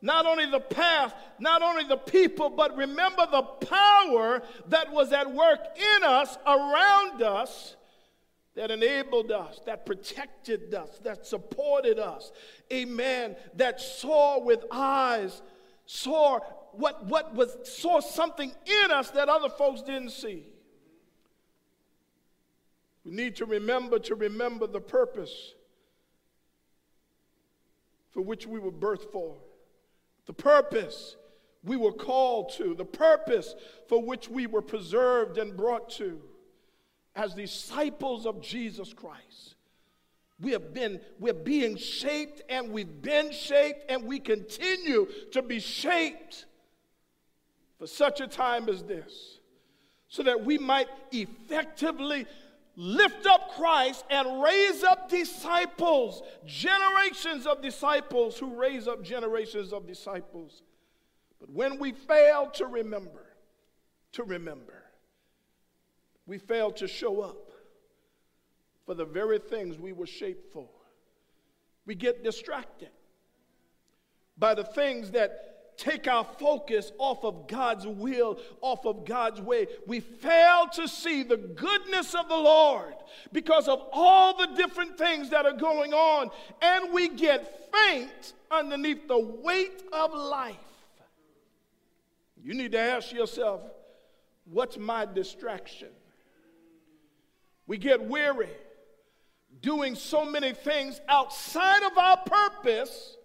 not 0.00 0.24
only 0.24 0.50
the 0.50 0.60
path, 0.60 1.14
not 1.38 1.60
only 1.60 1.84
the 1.84 1.98
people, 1.98 2.48
but 2.48 2.74
remember 2.74 3.26
the 3.30 3.42
power 3.42 4.42
that 4.68 4.90
was 4.90 5.12
at 5.12 5.30
work 5.30 5.60
in 5.76 6.02
us, 6.02 6.38
around 6.46 7.22
us, 7.22 7.76
that 8.54 8.70
enabled 8.70 9.30
us, 9.30 9.60
that 9.66 9.84
protected 9.84 10.72
us, 10.74 10.98
that 11.04 11.26
supported 11.26 11.98
us. 11.98 12.32
Amen. 12.72 13.36
That 13.56 13.78
saw 13.78 14.42
with 14.42 14.64
eyes, 14.70 15.42
saw 15.84 16.40
what, 16.72 17.06
what 17.06 17.34
was, 17.34 17.56
saw 17.64 18.00
something 18.00 18.52
in 18.84 18.90
us 18.90 19.10
that 19.10 19.28
other 19.28 19.48
folks 19.48 19.82
didn't 19.82 20.10
see. 20.10 20.44
We 23.04 23.12
need 23.12 23.36
to 23.36 23.46
remember 23.46 23.98
to 23.98 24.14
remember 24.14 24.66
the 24.66 24.80
purpose 24.80 25.54
for 28.10 28.22
which 28.22 28.46
we 28.46 28.58
were 28.58 28.72
birthed 28.72 29.10
for, 29.12 29.36
the 30.26 30.32
purpose 30.32 31.16
we 31.62 31.76
were 31.76 31.92
called 31.92 32.52
to, 32.54 32.74
the 32.74 32.84
purpose 32.84 33.54
for 33.88 34.02
which 34.02 34.28
we 34.28 34.46
were 34.46 34.62
preserved 34.62 35.38
and 35.38 35.56
brought 35.56 35.90
to 35.90 36.20
as 37.14 37.34
disciples 37.34 38.26
of 38.26 38.40
Jesus 38.40 38.92
Christ. 38.92 39.54
We 40.40 40.52
have 40.52 40.72
been, 40.72 41.00
we're 41.18 41.34
being 41.34 41.76
shaped 41.76 42.42
and 42.48 42.70
we've 42.70 43.02
been 43.02 43.30
shaped 43.30 43.90
and 43.90 44.04
we 44.04 44.18
continue 44.18 45.06
to 45.32 45.42
be 45.42 45.60
shaped 45.60 46.46
for 47.80 47.86
such 47.86 48.20
a 48.20 48.26
time 48.26 48.68
as 48.68 48.82
this, 48.82 49.40
so 50.06 50.22
that 50.22 50.44
we 50.44 50.58
might 50.58 50.88
effectively 51.12 52.26
lift 52.76 53.26
up 53.26 53.52
Christ 53.56 54.04
and 54.10 54.42
raise 54.42 54.84
up 54.84 55.08
disciples, 55.08 56.22
generations 56.44 57.46
of 57.46 57.62
disciples 57.62 58.38
who 58.38 58.54
raise 58.54 58.86
up 58.86 59.02
generations 59.02 59.72
of 59.72 59.86
disciples. 59.86 60.62
But 61.40 61.48
when 61.48 61.78
we 61.78 61.92
fail 61.92 62.50
to 62.54 62.66
remember, 62.66 63.24
to 64.12 64.24
remember, 64.24 64.84
we 66.26 66.36
fail 66.36 66.70
to 66.72 66.86
show 66.86 67.22
up 67.22 67.50
for 68.84 68.94
the 68.94 69.06
very 69.06 69.38
things 69.38 69.78
we 69.78 69.94
were 69.94 70.06
shaped 70.06 70.52
for. 70.52 70.68
We 71.86 71.94
get 71.94 72.22
distracted 72.22 72.90
by 74.36 74.54
the 74.54 74.64
things 74.64 75.12
that 75.12 75.49
take 75.80 76.06
our 76.06 76.24
focus 76.38 76.92
off 76.98 77.24
of 77.24 77.48
God's 77.48 77.86
will, 77.86 78.38
off 78.60 78.84
of 78.84 79.04
God's 79.04 79.40
way. 79.40 79.66
We 79.86 80.00
fail 80.00 80.68
to 80.74 80.86
see 80.86 81.22
the 81.22 81.38
goodness 81.38 82.14
of 82.14 82.28
the 82.28 82.36
Lord 82.36 82.94
because 83.32 83.66
of 83.66 83.82
all 83.92 84.36
the 84.36 84.54
different 84.54 84.98
things 84.98 85.30
that 85.30 85.46
are 85.46 85.56
going 85.56 85.94
on, 85.94 86.30
and 86.60 86.92
we 86.92 87.08
get 87.08 87.72
faint 87.72 88.34
underneath 88.50 89.08
the 89.08 89.18
weight 89.18 89.82
of 89.92 90.12
life. 90.12 90.56
You 92.42 92.54
need 92.54 92.72
to 92.72 92.78
ask 92.78 93.12
yourself, 93.12 93.62
what's 94.44 94.76
my 94.76 95.06
distraction? 95.06 95.88
We 97.66 97.78
get 97.78 98.02
weary 98.02 98.50
doing 99.62 99.94
so 99.94 100.24
many 100.24 100.52
things 100.52 101.00
outside 101.08 101.82
of 101.82 101.96
our 101.96 102.16
purpose, 102.18 103.16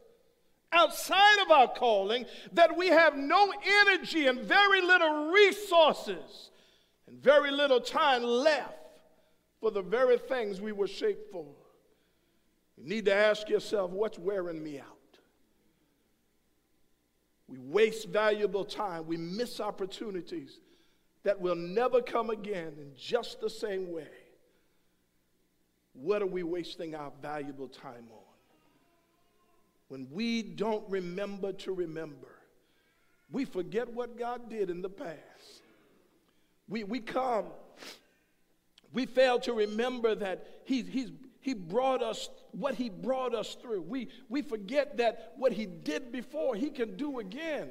outside 0.71 1.41
of 1.41 1.51
our 1.51 1.67
calling, 1.67 2.25
that 2.53 2.77
we 2.77 2.87
have 2.87 3.15
no 3.17 3.53
energy 3.83 4.27
and 4.27 4.41
very 4.41 4.81
little 4.81 5.31
resources 5.31 6.51
and 7.07 7.21
very 7.21 7.51
little 7.51 7.79
time 7.79 8.23
left 8.23 8.73
for 9.59 9.71
the 9.71 9.81
very 9.81 10.17
things 10.17 10.59
we 10.61 10.71
were 10.71 10.87
shaped 10.87 11.31
for. 11.31 11.45
You 12.77 12.87
need 12.87 13.05
to 13.05 13.15
ask 13.15 13.47
yourself, 13.49 13.91
what's 13.91 14.19
wearing 14.19 14.61
me 14.61 14.79
out? 14.79 14.87
We 17.47 17.57
waste 17.59 18.09
valuable 18.09 18.65
time. 18.65 19.07
We 19.07 19.17
miss 19.17 19.59
opportunities 19.59 20.59
that 21.23 21.39
will 21.39 21.55
never 21.55 22.01
come 22.01 22.29
again 22.29 22.73
in 22.79 22.91
just 22.97 23.39
the 23.39 23.49
same 23.49 23.91
way. 23.91 24.07
What 25.93 26.21
are 26.21 26.27
we 26.27 26.43
wasting 26.43 26.93
our 26.95 27.11
valuable 27.21 27.67
time 27.67 28.07
on? 28.11 28.24
When 29.87 30.07
we 30.11 30.41
don't 30.41 30.83
remember 30.89 31.53
to 31.53 31.73
remember, 31.73 32.27
we 33.31 33.45
forget 33.45 33.91
what 33.91 34.17
God 34.17 34.49
did 34.49 34.69
in 34.69 34.81
the 34.81 34.89
past. 34.89 35.61
We, 36.67 36.83
we 36.83 36.99
come, 36.99 37.45
we 38.93 39.05
fail 39.05 39.39
to 39.41 39.53
remember 39.53 40.15
that 40.15 40.47
he, 40.65 40.81
he's, 40.81 41.11
he 41.41 41.53
brought 41.53 42.01
us 42.01 42.29
what 42.51 42.75
He 42.75 42.89
brought 42.89 43.35
us 43.35 43.55
through. 43.55 43.81
We, 43.81 44.07
we 44.29 44.41
forget 44.41 44.97
that 44.97 45.33
what 45.37 45.51
He 45.51 45.65
did 45.65 46.11
before, 46.11 46.55
He 46.55 46.69
can 46.69 46.95
do 46.95 47.19
again 47.19 47.69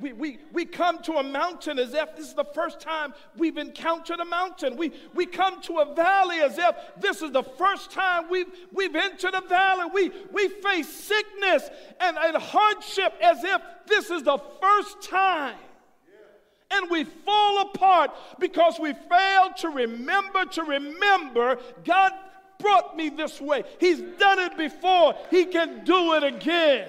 we, 0.00 0.12
we, 0.12 0.38
we 0.52 0.64
come 0.64 1.00
to 1.02 1.14
a 1.14 1.22
mountain 1.22 1.78
as 1.78 1.94
if 1.94 2.16
this 2.16 2.28
is 2.28 2.34
the 2.34 2.44
first 2.44 2.80
time 2.80 3.14
we've 3.36 3.58
encountered 3.58 4.20
a 4.20 4.24
mountain. 4.24 4.76
We, 4.76 4.92
we 5.14 5.26
come 5.26 5.60
to 5.62 5.78
a 5.78 5.94
valley 5.94 6.40
as 6.40 6.58
if 6.58 6.76
this 6.98 7.22
is 7.22 7.32
the 7.32 7.42
first 7.42 7.90
time 7.90 8.30
we've, 8.30 8.46
we've 8.72 8.94
entered 8.94 9.34
a 9.34 9.40
valley. 9.40 9.90
We, 9.92 10.12
we 10.32 10.48
face 10.48 10.88
sickness 10.88 11.68
and, 12.00 12.16
and 12.16 12.36
hardship 12.36 13.14
as 13.20 13.42
if 13.42 13.60
this 13.86 14.10
is 14.10 14.22
the 14.22 14.38
first 14.60 15.02
time. 15.02 15.56
And 16.70 16.90
we 16.90 17.04
fall 17.04 17.62
apart 17.62 18.10
because 18.38 18.78
we 18.78 18.92
fail 18.92 19.52
to 19.58 19.68
remember 19.70 20.44
to 20.44 20.62
remember 20.62 21.58
God 21.84 22.12
brought 22.58 22.96
me 22.96 23.08
this 23.08 23.40
way. 23.40 23.64
He's 23.80 24.00
done 24.18 24.38
it 24.38 24.56
before, 24.56 25.14
He 25.30 25.46
can 25.46 25.84
do 25.84 26.14
it 26.14 26.24
again. 26.24 26.88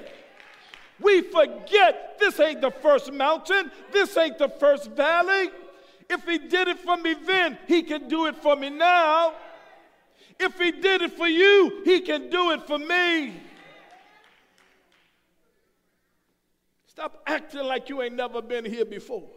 We 1.01 1.22
forget 1.22 2.18
this 2.20 2.39
ain't 2.39 2.62
the 2.62 2.72
first 2.72 3.12
mountain, 3.13 3.72
this 3.91 4.15
ain't 4.18 4.38
the 4.38 4.50
first 4.50 4.91
valley. 4.91 5.50
If 6.10 6.25
he 6.25 6.39
did 6.39 6.68
it 6.68 6.79
for 6.79 6.98
me 6.98 7.13
then, 7.25 7.58
he 7.68 7.84
can 7.84 8.08
do 8.08 8.25
it 8.25 8.36
for 8.36 8.56
me 8.56 8.70
now. 8.70 9.34
If 10.39 10.58
he 10.58 10.72
did 10.72 11.01
it 11.01 11.13
for 11.13 11.27
you, 11.27 11.82
he 11.86 12.01
can 12.01 12.29
do 12.29 12.51
it 12.51 12.63
for 12.63 12.77
me. 12.77 13.34
Stop 16.88 17.22
acting 17.27 17.63
like 17.63 17.89
you 17.89 18.01
ain't 18.01 18.15
never 18.15 18.41
been 18.41 18.65
here 18.65 18.86
before. 18.86 19.29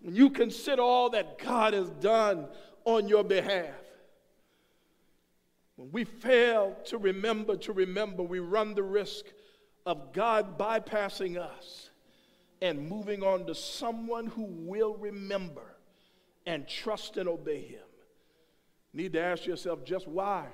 When 0.00 0.14
you 0.14 0.30
consider 0.30 0.82
all 0.82 1.10
that 1.10 1.38
God 1.38 1.74
has 1.74 1.90
done 1.90 2.46
on 2.84 3.08
your 3.08 3.22
behalf, 3.22 3.74
when 5.76 5.90
we 5.90 6.04
fail 6.04 6.76
to 6.86 6.98
remember 6.98 7.56
to 7.56 7.72
remember, 7.72 8.22
we 8.22 8.38
run 8.38 8.74
the 8.74 8.82
risk 8.82 9.24
of 9.86 10.12
God 10.12 10.58
bypassing 10.58 11.38
us 11.38 11.90
and 12.60 12.88
moving 12.88 13.22
on 13.22 13.46
to 13.46 13.54
someone 13.54 14.26
who 14.26 14.44
will 14.44 14.94
remember 14.94 15.76
and 16.46 16.66
trust 16.68 17.16
and 17.16 17.28
obey 17.28 17.62
Him. 17.62 17.80
Need 18.92 19.14
to 19.14 19.20
ask 19.20 19.46
yourself 19.46 19.84
just 19.84 20.06
why 20.06 20.46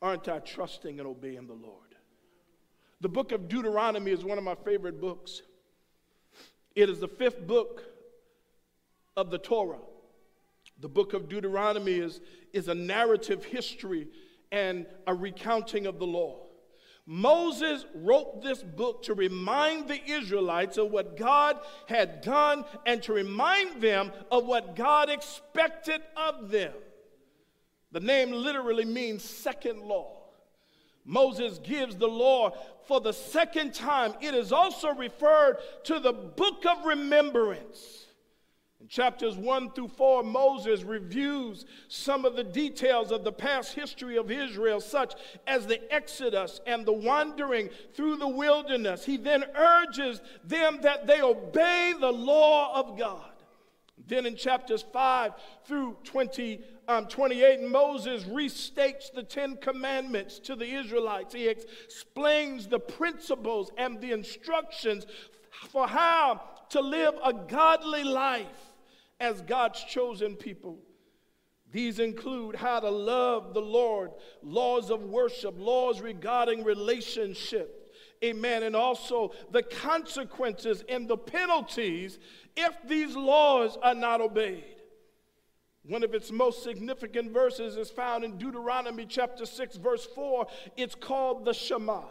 aren't 0.00 0.28
I 0.28 0.38
trusting 0.38 0.98
and 1.00 1.08
obeying 1.08 1.46
the 1.46 1.54
Lord? 1.54 1.80
The 3.00 3.08
book 3.08 3.32
of 3.32 3.48
Deuteronomy 3.48 4.10
is 4.10 4.24
one 4.24 4.38
of 4.38 4.44
my 4.44 4.54
favorite 4.54 5.00
books. 5.00 5.42
It 6.74 6.88
is 6.88 7.00
the 7.00 7.08
fifth 7.08 7.46
book 7.46 7.82
of 9.16 9.30
the 9.30 9.38
Torah. 9.38 9.78
The 10.80 10.88
book 10.88 11.14
of 11.14 11.28
Deuteronomy 11.28 11.94
is, 11.94 12.20
is 12.52 12.68
a 12.68 12.74
narrative 12.74 13.44
history 13.44 14.08
and 14.52 14.86
a 15.06 15.14
recounting 15.14 15.86
of 15.86 15.98
the 15.98 16.06
law. 16.06 16.45
Moses 17.06 17.84
wrote 17.94 18.42
this 18.42 18.62
book 18.62 19.04
to 19.04 19.14
remind 19.14 19.86
the 19.86 20.04
Israelites 20.10 20.76
of 20.76 20.90
what 20.90 21.16
God 21.16 21.56
had 21.86 22.20
done 22.20 22.64
and 22.84 23.00
to 23.04 23.12
remind 23.12 23.80
them 23.80 24.10
of 24.30 24.44
what 24.44 24.74
God 24.74 25.08
expected 25.08 26.02
of 26.16 26.50
them. 26.50 26.72
The 27.92 28.00
name 28.00 28.32
literally 28.32 28.84
means 28.84 29.22
second 29.22 29.82
law. 29.82 30.24
Moses 31.04 31.58
gives 31.58 31.96
the 31.96 32.08
law 32.08 32.50
for 32.88 33.00
the 33.00 33.12
second 33.12 33.72
time. 33.72 34.14
It 34.20 34.34
is 34.34 34.50
also 34.50 34.92
referred 34.92 35.58
to 35.84 36.00
the 36.00 36.12
book 36.12 36.66
of 36.66 36.84
remembrance. 36.84 38.05
In 38.86 38.90
chapters 38.90 39.36
1 39.36 39.72
through 39.72 39.88
4, 39.88 40.22
Moses 40.22 40.84
reviews 40.84 41.64
some 41.88 42.24
of 42.24 42.36
the 42.36 42.44
details 42.44 43.10
of 43.10 43.24
the 43.24 43.32
past 43.32 43.74
history 43.74 44.16
of 44.16 44.30
Israel, 44.30 44.80
such 44.80 45.14
as 45.44 45.66
the 45.66 45.92
Exodus 45.92 46.60
and 46.68 46.86
the 46.86 46.92
wandering 46.92 47.68
through 47.94 48.14
the 48.14 48.28
wilderness. 48.28 49.04
He 49.04 49.16
then 49.16 49.44
urges 49.56 50.20
them 50.44 50.78
that 50.82 51.08
they 51.08 51.20
obey 51.20 51.94
the 51.98 52.12
law 52.12 52.78
of 52.78 52.96
God. 52.96 53.32
Then 54.06 54.24
in 54.24 54.36
chapters 54.36 54.84
5 54.92 55.32
through 55.64 55.96
20, 56.04 56.60
um, 56.86 57.08
28, 57.08 57.62
Moses 57.62 58.22
restates 58.22 59.12
the 59.12 59.24
Ten 59.24 59.56
Commandments 59.56 60.38
to 60.38 60.54
the 60.54 60.76
Israelites. 60.76 61.34
He 61.34 61.48
explains 61.48 62.68
the 62.68 62.78
principles 62.78 63.72
and 63.78 64.00
the 64.00 64.12
instructions 64.12 65.06
for 65.72 65.88
how 65.88 66.40
to 66.68 66.80
live 66.80 67.14
a 67.24 67.32
godly 67.32 68.04
life 68.04 68.74
as 69.20 69.40
God's 69.42 69.82
chosen 69.84 70.36
people. 70.36 70.78
These 71.72 71.98
include 71.98 72.56
how 72.56 72.80
to 72.80 72.90
love 72.90 73.52
the 73.52 73.60
Lord, 73.60 74.12
laws 74.42 74.90
of 74.90 75.02
worship, 75.02 75.54
laws 75.58 76.00
regarding 76.00 76.64
relationship, 76.64 77.92
amen, 78.24 78.62
and 78.62 78.76
also 78.76 79.32
the 79.50 79.62
consequences 79.62 80.84
and 80.88 81.08
the 81.08 81.16
penalties 81.16 82.18
if 82.56 82.74
these 82.86 83.16
laws 83.16 83.76
are 83.82 83.94
not 83.94 84.20
obeyed. 84.20 84.64
One 85.82 86.02
of 86.02 86.14
its 86.14 86.32
most 86.32 86.62
significant 86.62 87.32
verses 87.32 87.76
is 87.76 87.90
found 87.90 88.24
in 88.24 88.38
Deuteronomy 88.38 89.06
chapter 89.06 89.46
6, 89.46 89.76
verse 89.76 90.06
4. 90.14 90.46
It's 90.76 90.94
called 90.94 91.44
the 91.44 91.52
Shema. 91.52 92.02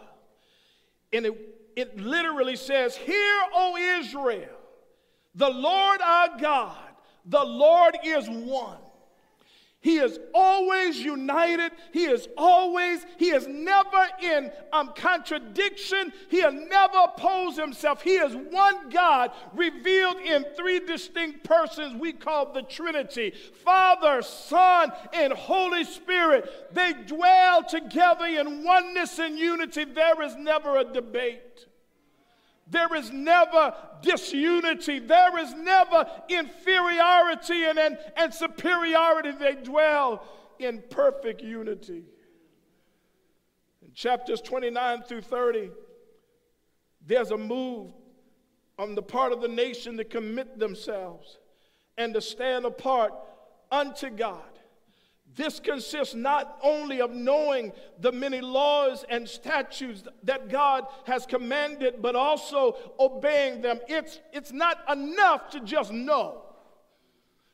And 1.12 1.26
it, 1.26 1.34
it 1.76 1.96
literally 1.98 2.56
says, 2.56 2.96
Hear, 2.96 3.40
O 3.52 3.76
Israel, 4.00 4.56
the 5.34 5.50
Lord 5.50 6.00
our 6.00 6.38
God 6.38 6.76
the 7.26 7.44
Lord 7.44 7.96
is 8.04 8.28
one. 8.28 8.78
He 9.86 9.98
is 9.98 10.18
always 10.34 10.98
united. 10.98 11.70
He 11.92 12.06
is 12.06 12.26
always, 12.36 13.06
he 13.18 13.26
is 13.26 13.46
never 13.46 14.08
in 14.20 14.50
um, 14.72 14.92
contradiction. 14.96 16.12
He'll 16.28 16.50
never 16.50 16.98
oppose 17.04 17.56
himself. 17.56 18.02
He 18.02 18.14
is 18.14 18.34
one 18.34 18.90
God 18.90 19.30
revealed 19.54 20.16
in 20.16 20.44
three 20.56 20.80
distinct 20.80 21.44
persons 21.44 22.00
we 22.00 22.12
call 22.12 22.52
the 22.52 22.62
Trinity 22.62 23.32
Father, 23.64 24.22
Son, 24.22 24.90
and 25.12 25.32
Holy 25.32 25.84
Spirit. 25.84 26.74
They 26.74 26.92
dwell 27.06 27.62
together 27.62 28.24
in 28.24 28.64
oneness 28.64 29.20
and 29.20 29.38
unity. 29.38 29.84
There 29.84 30.20
is 30.22 30.34
never 30.34 30.78
a 30.78 30.84
debate. 30.84 31.66
There 32.66 32.94
is 32.94 33.12
never 33.12 33.74
disunity. 34.02 34.98
There 34.98 35.38
is 35.38 35.54
never 35.54 36.06
inferiority 36.28 37.64
and, 37.64 37.78
and, 37.78 37.98
and 38.16 38.34
superiority. 38.34 39.32
They 39.32 39.54
dwell 39.54 40.24
in 40.58 40.82
perfect 40.90 41.42
unity. 41.42 42.04
In 43.82 43.92
chapters 43.94 44.40
29 44.40 45.02
through 45.02 45.22
30, 45.22 45.70
there's 47.06 47.30
a 47.30 47.36
move 47.36 47.92
on 48.78 48.94
the 48.94 49.02
part 49.02 49.32
of 49.32 49.40
the 49.40 49.48
nation 49.48 49.96
to 49.96 50.04
commit 50.04 50.58
themselves 50.58 51.38
and 51.96 52.12
to 52.14 52.20
stand 52.20 52.64
apart 52.64 53.12
unto 53.70 54.10
God. 54.10 54.55
This 55.34 55.60
consists 55.60 56.14
not 56.14 56.58
only 56.62 57.00
of 57.00 57.10
knowing 57.10 57.72
the 58.00 58.12
many 58.12 58.40
laws 58.40 59.04
and 59.10 59.28
statutes 59.28 60.04
that 60.22 60.48
God 60.48 60.86
has 61.04 61.26
commanded, 61.26 62.00
but 62.00 62.16
also 62.16 62.76
obeying 62.98 63.60
them. 63.60 63.80
It's, 63.86 64.18
it's 64.32 64.52
not 64.52 64.78
enough 64.90 65.50
to 65.50 65.60
just 65.60 65.92
know. 65.92 66.42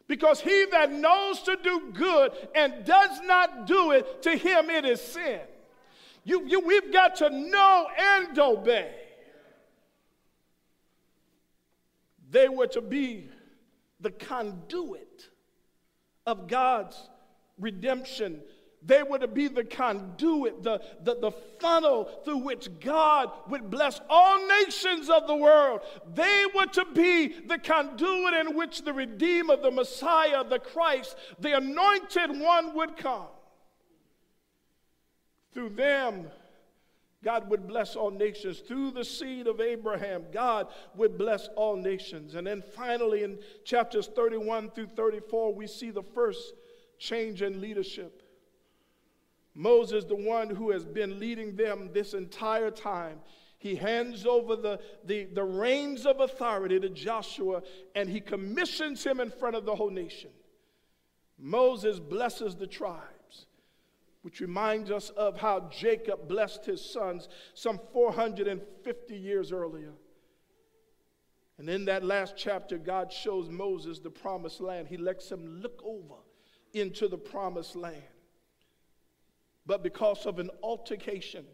Because 0.07 0.41
he 0.41 0.67
that 0.71 0.93
knows 0.93 1.43
to 1.43 1.57
do 1.63 1.93
good 1.93 2.33
and 2.55 2.85
does 2.85 3.21
not 3.25 3.67
do 3.67 3.93
it, 3.93 4.23
to 4.23 4.37
him 4.37 4.71
it 4.71 4.85
is 4.85 5.01
sin. 5.01 5.41
You, 6.25 6.47
you, 6.47 6.61
we've 6.61 6.93
got 6.93 7.17
to 7.17 7.31
know 7.31 7.89
and 7.99 8.39
obey. 8.39 8.95
They 12.31 12.49
were 12.49 12.69
to 12.69 12.81
be 12.81 13.29
the 14.01 14.11
conduit 14.11 15.31
of 16.27 16.47
God's 16.47 16.97
redemption. 17.59 18.41
They 18.85 19.03
were 19.03 19.19
to 19.19 19.29
be 19.29 19.47
the 19.47 19.65
conduit, 19.65 20.63
the, 20.63 20.83
the, 21.05 21.15
the 21.15 21.31
funnel 21.61 22.11
through 22.25 22.39
which 22.39 22.69
God 22.81 23.31
would 23.49 23.71
bless 23.71 24.01
all 24.11 24.45
nations 24.65 25.09
of 25.09 25.29
the 25.29 25.37
world. 25.37 25.83
They 26.15 26.45
were 26.55 26.67
to 26.67 26.85
be 26.93 27.29
the 27.29 27.59
conduit 27.59 28.35
in 28.35 28.57
which 28.57 28.83
the 28.83 28.93
Redeemer, 28.93 29.57
the 29.57 29.71
Messiah, 29.71 30.43
the 30.43 30.59
Christ, 30.59 31.17
the 31.39 31.57
anointed 31.57 32.41
one 32.41 32.75
would 32.75 32.97
come. 32.97 33.29
Through 35.53 35.71
them, 35.71 36.29
God 37.23 37.49
would 37.51 37.69
bless 37.69 37.95
all 37.95 38.11
nations. 38.11 38.59
Through 38.59 38.93
the 38.93 39.05
seed 39.05 39.47
of 39.47 39.61
Abraham, 39.61 40.25
God 40.33 40.67
would 40.97 41.17
bless 41.17 41.49
all 41.55 41.77
nations. 41.77 42.35
And 42.35 42.47
then 42.47 42.63
finally, 42.75 43.23
in 43.23 43.39
chapters 43.65 44.09
31 44.09 44.71
through 44.71 44.89
34, 44.89 45.55
we 45.55 45.69
see 45.69 45.91
the 45.91 46.03
first 46.03 46.55
change 46.99 47.43
in 47.43 47.61
leadership. 47.61 48.23
Moses, 49.55 50.05
the 50.05 50.17
one 50.17 50.49
who 50.49 50.71
has 50.71 50.85
been 50.85 51.21
leading 51.21 51.57
them 51.57 51.91
this 51.93 52.15
entire 52.15 52.71
time, 52.71 53.21
he 53.59 53.77
hands 53.77 54.27
over 54.27 54.57
the, 54.57 54.81
the, 55.05 55.25
the 55.25 55.45
reins 55.45 56.07
of 56.07 56.21
authority 56.21 56.81
to 56.81 56.89
Joshua 56.89 57.63
and 57.95 58.09
he 58.09 58.21
commissions 58.21 59.05
him 59.05 59.21
in 59.21 59.31
front 59.31 59.55
of 59.55 59.65
the 59.65 59.77
whole 59.77 59.91
nation. 59.91 60.31
Moses 61.39 62.01
blesses 62.01 62.57
the 62.57 62.67
tribes, 62.67 63.47
which 64.23 64.41
reminds 64.41 64.91
us 64.91 65.11
of 65.11 65.39
how 65.39 65.69
Jacob 65.71 66.29
blessed 66.29 66.65
his 66.65 66.85
sons 66.85 67.29
some 67.55 67.79
450 67.93 69.17
years 69.17 69.53
earlier. 69.53 69.93
And 71.59 71.69
in 71.69 71.85
that 71.85 72.03
last 72.03 72.35
chapter, 72.37 72.79
God 72.79 73.13
shows 73.13 73.49
Moses 73.49 74.01
the 74.01 74.11
promised 74.11 74.61
land. 74.61 74.89
He 74.89 74.97
lets 74.97 75.31
him 75.31 75.61
look 75.61 75.81
over 75.85 76.17
into 76.73 77.09
the 77.09 77.19
promised 77.19 77.77
land. 77.77 78.03
But 79.65 79.83
because 79.83 80.27
of 80.27 80.39
an 80.39 80.51
altercation, 80.63 81.45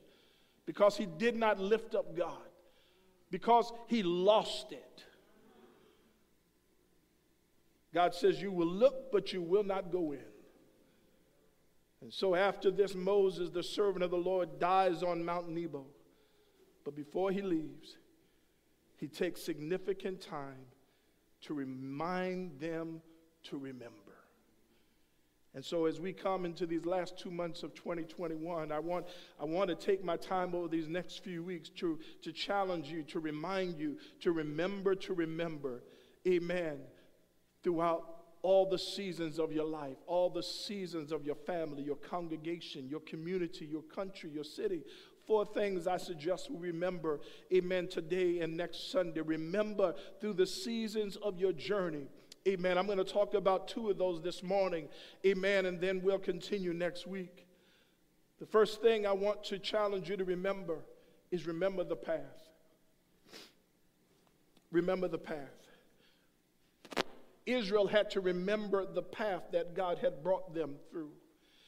because 0.66 0.96
he 0.96 1.06
did 1.06 1.36
not 1.36 1.58
lift 1.58 1.94
up 1.94 2.16
God, 2.16 2.36
because 3.30 3.72
he 3.86 4.02
lost 4.02 4.72
it, 4.72 5.04
God 7.92 8.14
says, 8.14 8.40
You 8.40 8.52
will 8.52 8.66
look, 8.66 9.10
but 9.12 9.32
you 9.32 9.42
will 9.42 9.64
not 9.64 9.90
go 9.90 10.12
in. 10.12 10.20
And 12.00 12.12
so 12.12 12.34
after 12.34 12.70
this, 12.70 12.94
Moses, 12.94 13.50
the 13.50 13.62
servant 13.62 14.04
of 14.04 14.10
the 14.10 14.16
Lord, 14.16 14.60
dies 14.60 15.02
on 15.02 15.24
Mount 15.24 15.48
Nebo. 15.48 15.86
But 16.84 16.94
before 16.94 17.30
he 17.32 17.42
leaves, 17.42 17.96
he 18.96 19.08
takes 19.08 19.42
significant 19.42 20.20
time 20.20 20.66
to 21.42 21.54
remind 21.54 22.60
them 22.60 23.00
to 23.44 23.58
remember. 23.58 24.07
And 25.54 25.64
so, 25.64 25.86
as 25.86 25.98
we 25.98 26.12
come 26.12 26.44
into 26.44 26.66
these 26.66 26.84
last 26.84 27.18
two 27.18 27.30
months 27.30 27.62
of 27.62 27.74
2021, 27.74 28.70
I 28.70 28.78
want, 28.78 29.06
I 29.40 29.44
want 29.44 29.70
to 29.70 29.74
take 29.74 30.04
my 30.04 30.16
time 30.16 30.54
over 30.54 30.68
these 30.68 30.88
next 30.88 31.24
few 31.24 31.42
weeks 31.42 31.70
to, 31.70 31.98
to 32.22 32.32
challenge 32.32 32.88
you, 32.88 33.02
to 33.04 33.18
remind 33.18 33.78
you, 33.78 33.96
to 34.20 34.32
remember, 34.32 34.94
to 34.94 35.14
remember, 35.14 35.82
amen, 36.26 36.80
throughout 37.64 38.18
all 38.42 38.68
the 38.68 38.78
seasons 38.78 39.38
of 39.38 39.50
your 39.50 39.64
life, 39.64 39.96
all 40.06 40.30
the 40.30 40.42
seasons 40.42 41.12
of 41.12 41.24
your 41.24 41.34
family, 41.34 41.82
your 41.82 41.96
congregation, 41.96 42.86
your 42.88 43.00
community, 43.00 43.64
your 43.64 43.82
country, 43.82 44.30
your 44.30 44.44
city. 44.44 44.82
Four 45.26 45.44
things 45.44 45.86
I 45.86 45.96
suggest 45.96 46.50
we 46.50 46.68
remember, 46.68 47.20
amen, 47.52 47.88
today 47.88 48.40
and 48.40 48.56
next 48.56 48.90
Sunday. 48.90 49.20
Remember 49.20 49.94
through 50.20 50.34
the 50.34 50.46
seasons 50.46 51.16
of 51.16 51.38
your 51.38 51.52
journey. 51.52 52.06
Amen. 52.48 52.78
I'm 52.78 52.86
going 52.86 52.96
to 52.96 53.04
talk 53.04 53.34
about 53.34 53.68
two 53.68 53.90
of 53.90 53.98
those 53.98 54.22
this 54.22 54.42
morning. 54.42 54.88
Amen. 55.26 55.66
And 55.66 55.78
then 55.78 56.00
we'll 56.02 56.18
continue 56.18 56.72
next 56.72 57.06
week. 57.06 57.46
The 58.40 58.46
first 58.46 58.80
thing 58.80 59.06
I 59.06 59.12
want 59.12 59.44
to 59.44 59.58
challenge 59.58 60.08
you 60.08 60.16
to 60.16 60.24
remember 60.24 60.78
is 61.30 61.46
remember 61.46 61.84
the 61.84 61.96
path. 61.96 62.48
Remember 64.72 65.08
the 65.08 65.18
path. 65.18 65.36
Israel 67.44 67.86
had 67.86 68.10
to 68.12 68.20
remember 68.22 68.86
the 68.86 69.02
path 69.02 69.42
that 69.52 69.74
God 69.74 69.98
had 69.98 70.22
brought 70.22 70.54
them 70.54 70.76
through. 70.90 71.10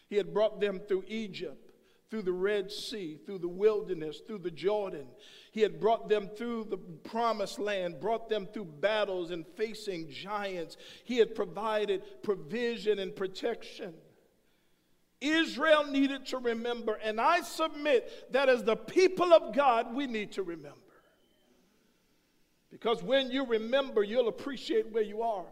He 0.09 0.17
had 0.17 0.33
brought 0.33 0.61
them 0.61 0.81
through 0.89 1.05
Egypt, 1.09 1.70
through 2.11 2.23
the 2.23 2.33
Red 2.33 2.73
Sea, 2.73 3.19
through 3.25 3.39
the 3.39 3.49
wilderness, 3.49 4.21
through 4.27 4.39
the 4.39 4.51
Jordan. 4.51 5.07
He 5.53 5.61
had 5.61 5.81
brought 5.81 6.09
them 6.09 6.29
through 6.37 6.65
the 6.65 6.77
promised 6.77 7.59
land, 7.59 8.01
brought 8.01 8.29
them 8.29 8.47
through 8.53 8.65
battles 8.65 9.31
and 9.31 9.47
facing 9.57 10.11
giants. 10.11 10.77
He 11.05 11.19
had 11.19 11.35
provided 11.35 12.03
provision 12.23 12.99
and 12.99 13.15
protection. 13.15 13.95
Israel 15.21 15.87
needed 15.87 16.27
to 16.27 16.39
remember, 16.39 16.95
and 16.95 17.21
I 17.21 17.43
submit 17.43 18.33
that 18.33 18.49
as 18.49 18.65
the 18.65 18.77
people 18.77 19.33
of 19.33 19.55
God, 19.55 19.95
we 19.95 20.07
need 20.07 20.33
to 20.33 20.43
remember. 20.43 20.79
Because 22.71 23.03
when 23.03 23.31
you 23.31 23.45
remember, 23.45 24.03
you'll 24.03 24.29
appreciate 24.29 24.91
where 24.93 25.03
you 25.03 25.23
are. 25.23 25.47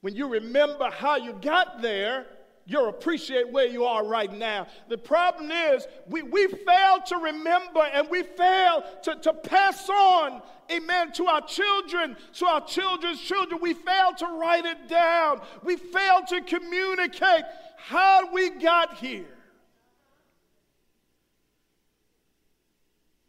When 0.00 0.14
you 0.14 0.28
remember 0.28 0.90
how 0.90 1.16
you 1.16 1.32
got 1.32 1.80
there, 1.80 2.26
you'll 2.68 2.90
appreciate 2.90 3.50
where 3.50 3.66
you 3.66 3.84
are 3.84 4.06
right 4.06 4.32
now. 4.32 4.66
The 4.88 4.98
problem 4.98 5.50
is 5.50 5.88
we, 6.06 6.22
we 6.22 6.46
fail 6.46 7.00
to 7.06 7.16
remember 7.16 7.80
and 7.80 8.08
we 8.10 8.22
fail 8.22 8.84
to, 9.04 9.16
to 9.16 9.32
pass 9.32 9.88
on, 9.88 10.42
amen, 10.70 11.12
to 11.14 11.26
our 11.26 11.40
children, 11.40 12.14
to 12.34 12.46
our 12.46 12.64
children's 12.64 13.20
children. 13.20 13.58
We 13.62 13.72
fail 13.72 14.12
to 14.18 14.26
write 14.26 14.66
it 14.66 14.86
down. 14.86 15.40
We 15.64 15.76
fail 15.76 16.20
to 16.28 16.42
communicate 16.42 17.44
how 17.78 18.30
we 18.32 18.50
got 18.50 18.98
here. 18.98 19.34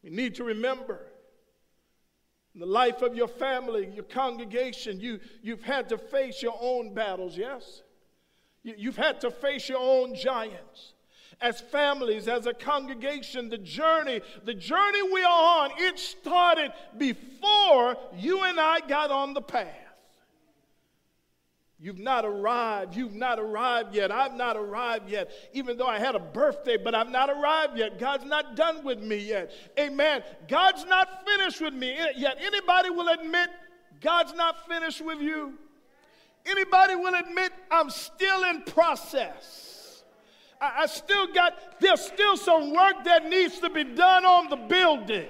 We 0.03 0.09
need 0.09 0.35
to 0.35 0.43
remember 0.43 0.99
in 2.53 2.59
the 2.59 2.65
life 2.65 3.01
of 3.01 3.15
your 3.15 3.27
family, 3.29 3.89
your 3.93 4.03
congregation, 4.03 4.99
you, 4.99 5.21
you've 5.41 5.63
had 5.63 5.87
to 5.89 5.97
face 5.97 6.41
your 6.41 6.57
own 6.59 6.93
battles, 6.93 7.37
yes? 7.37 7.83
You, 8.63 8.75
you've 8.77 8.97
had 8.97 9.21
to 9.21 9.31
face 9.31 9.69
your 9.69 9.79
own 9.79 10.15
giants. 10.15 10.93
As 11.41 11.61
families, 11.61 12.27
as 12.27 12.47
a 12.47 12.53
congregation, 12.53 13.47
the 13.47 13.57
journey, 13.57 14.21
the 14.43 14.53
journey 14.53 15.01
we 15.03 15.23
are 15.23 15.63
on, 15.63 15.71
it 15.77 15.97
started 15.97 16.73
before 16.97 17.95
you 18.17 18.43
and 18.43 18.59
I 18.59 18.81
got 18.81 19.09
on 19.09 19.33
the 19.33 19.41
path. 19.41 19.89
You've 21.81 21.99
not 21.99 22.25
arrived. 22.25 22.97
You've 22.97 23.15
not 23.15 23.39
arrived 23.39 23.95
yet. 23.95 24.11
I've 24.11 24.33
not 24.33 24.57
arrived 24.57 25.09
yet. 25.09 25.31
Even 25.53 25.77
though 25.77 25.87
I 25.87 25.97
had 25.97 26.13
a 26.13 26.19
birthday, 26.19 26.75
but 26.75 26.93
I've 26.93 27.09
not 27.09 27.29
arrived 27.29 27.77
yet. 27.77 27.97
God's 27.97 28.25
not 28.25 28.57
done 28.57 28.83
with 28.83 28.99
me 28.99 29.17
yet. 29.17 29.51
Amen. 29.79 30.21
God's 30.49 30.83
not 30.85 31.25
finished 31.25 31.61
with 31.61 31.73
me 31.73 31.95
yet. 32.17 32.37
Anybody 32.41 32.89
will 32.89 33.07
admit 33.07 33.49
God's 34.01 34.33
not 34.33 34.67
finished 34.67 34.99
with 34.99 35.21
you? 35.21 35.53
Anybody 36.49 36.95
will 36.95 37.13
admit 37.13 37.51
I'm 37.69 37.89
still 37.89 38.43
in 38.45 38.63
process. 38.63 40.03
I, 40.59 40.83
I 40.83 40.85
still 40.87 41.27
got, 41.31 41.79
there's 41.79 42.01
still 42.01 42.37
some 42.37 42.73
work 42.73 43.03
that 43.05 43.29
needs 43.29 43.59
to 43.59 43.69
be 43.69 43.83
done 43.83 44.25
on 44.25 44.49
the 44.49 44.55
building. 44.55 45.27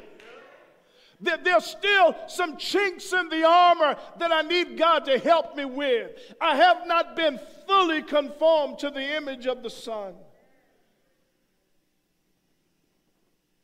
That 1.22 1.44
there's 1.44 1.66
still 1.66 2.16
some 2.28 2.56
chinks 2.56 3.12
in 3.12 3.28
the 3.28 3.46
armor 3.46 3.98
that 4.20 4.32
I 4.32 4.42
need 4.42 4.78
God 4.78 5.00
to 5.06 5.20
help 5.20 5.58
me 5.58 5.66
with. 5.66 6.12
I 6.40 6.56
have 6.56 6.88
not 6.88 7.18
been 7.18 7.38
fully 7.68 8.02
conformed 8.02 8.80
to 8.80 8.90
the 8.90 9.18
image 9.18 9.46
of 9.46 9.62
the 9.62 9.70
Son. 9.70 10.14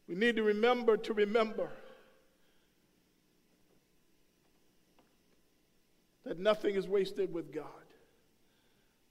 We 0.09 0.15
need 0.15 0.35
to 0.35 0.43
remember 0.43 0.97
to 0.97 1.13
remember 1.13 1.69
that 6.25 6.39
nothing 6.39 6.75
is 6.75 6.87
wasted 6.87 7.33
with 7.33 7.53
God. 7.53 7.65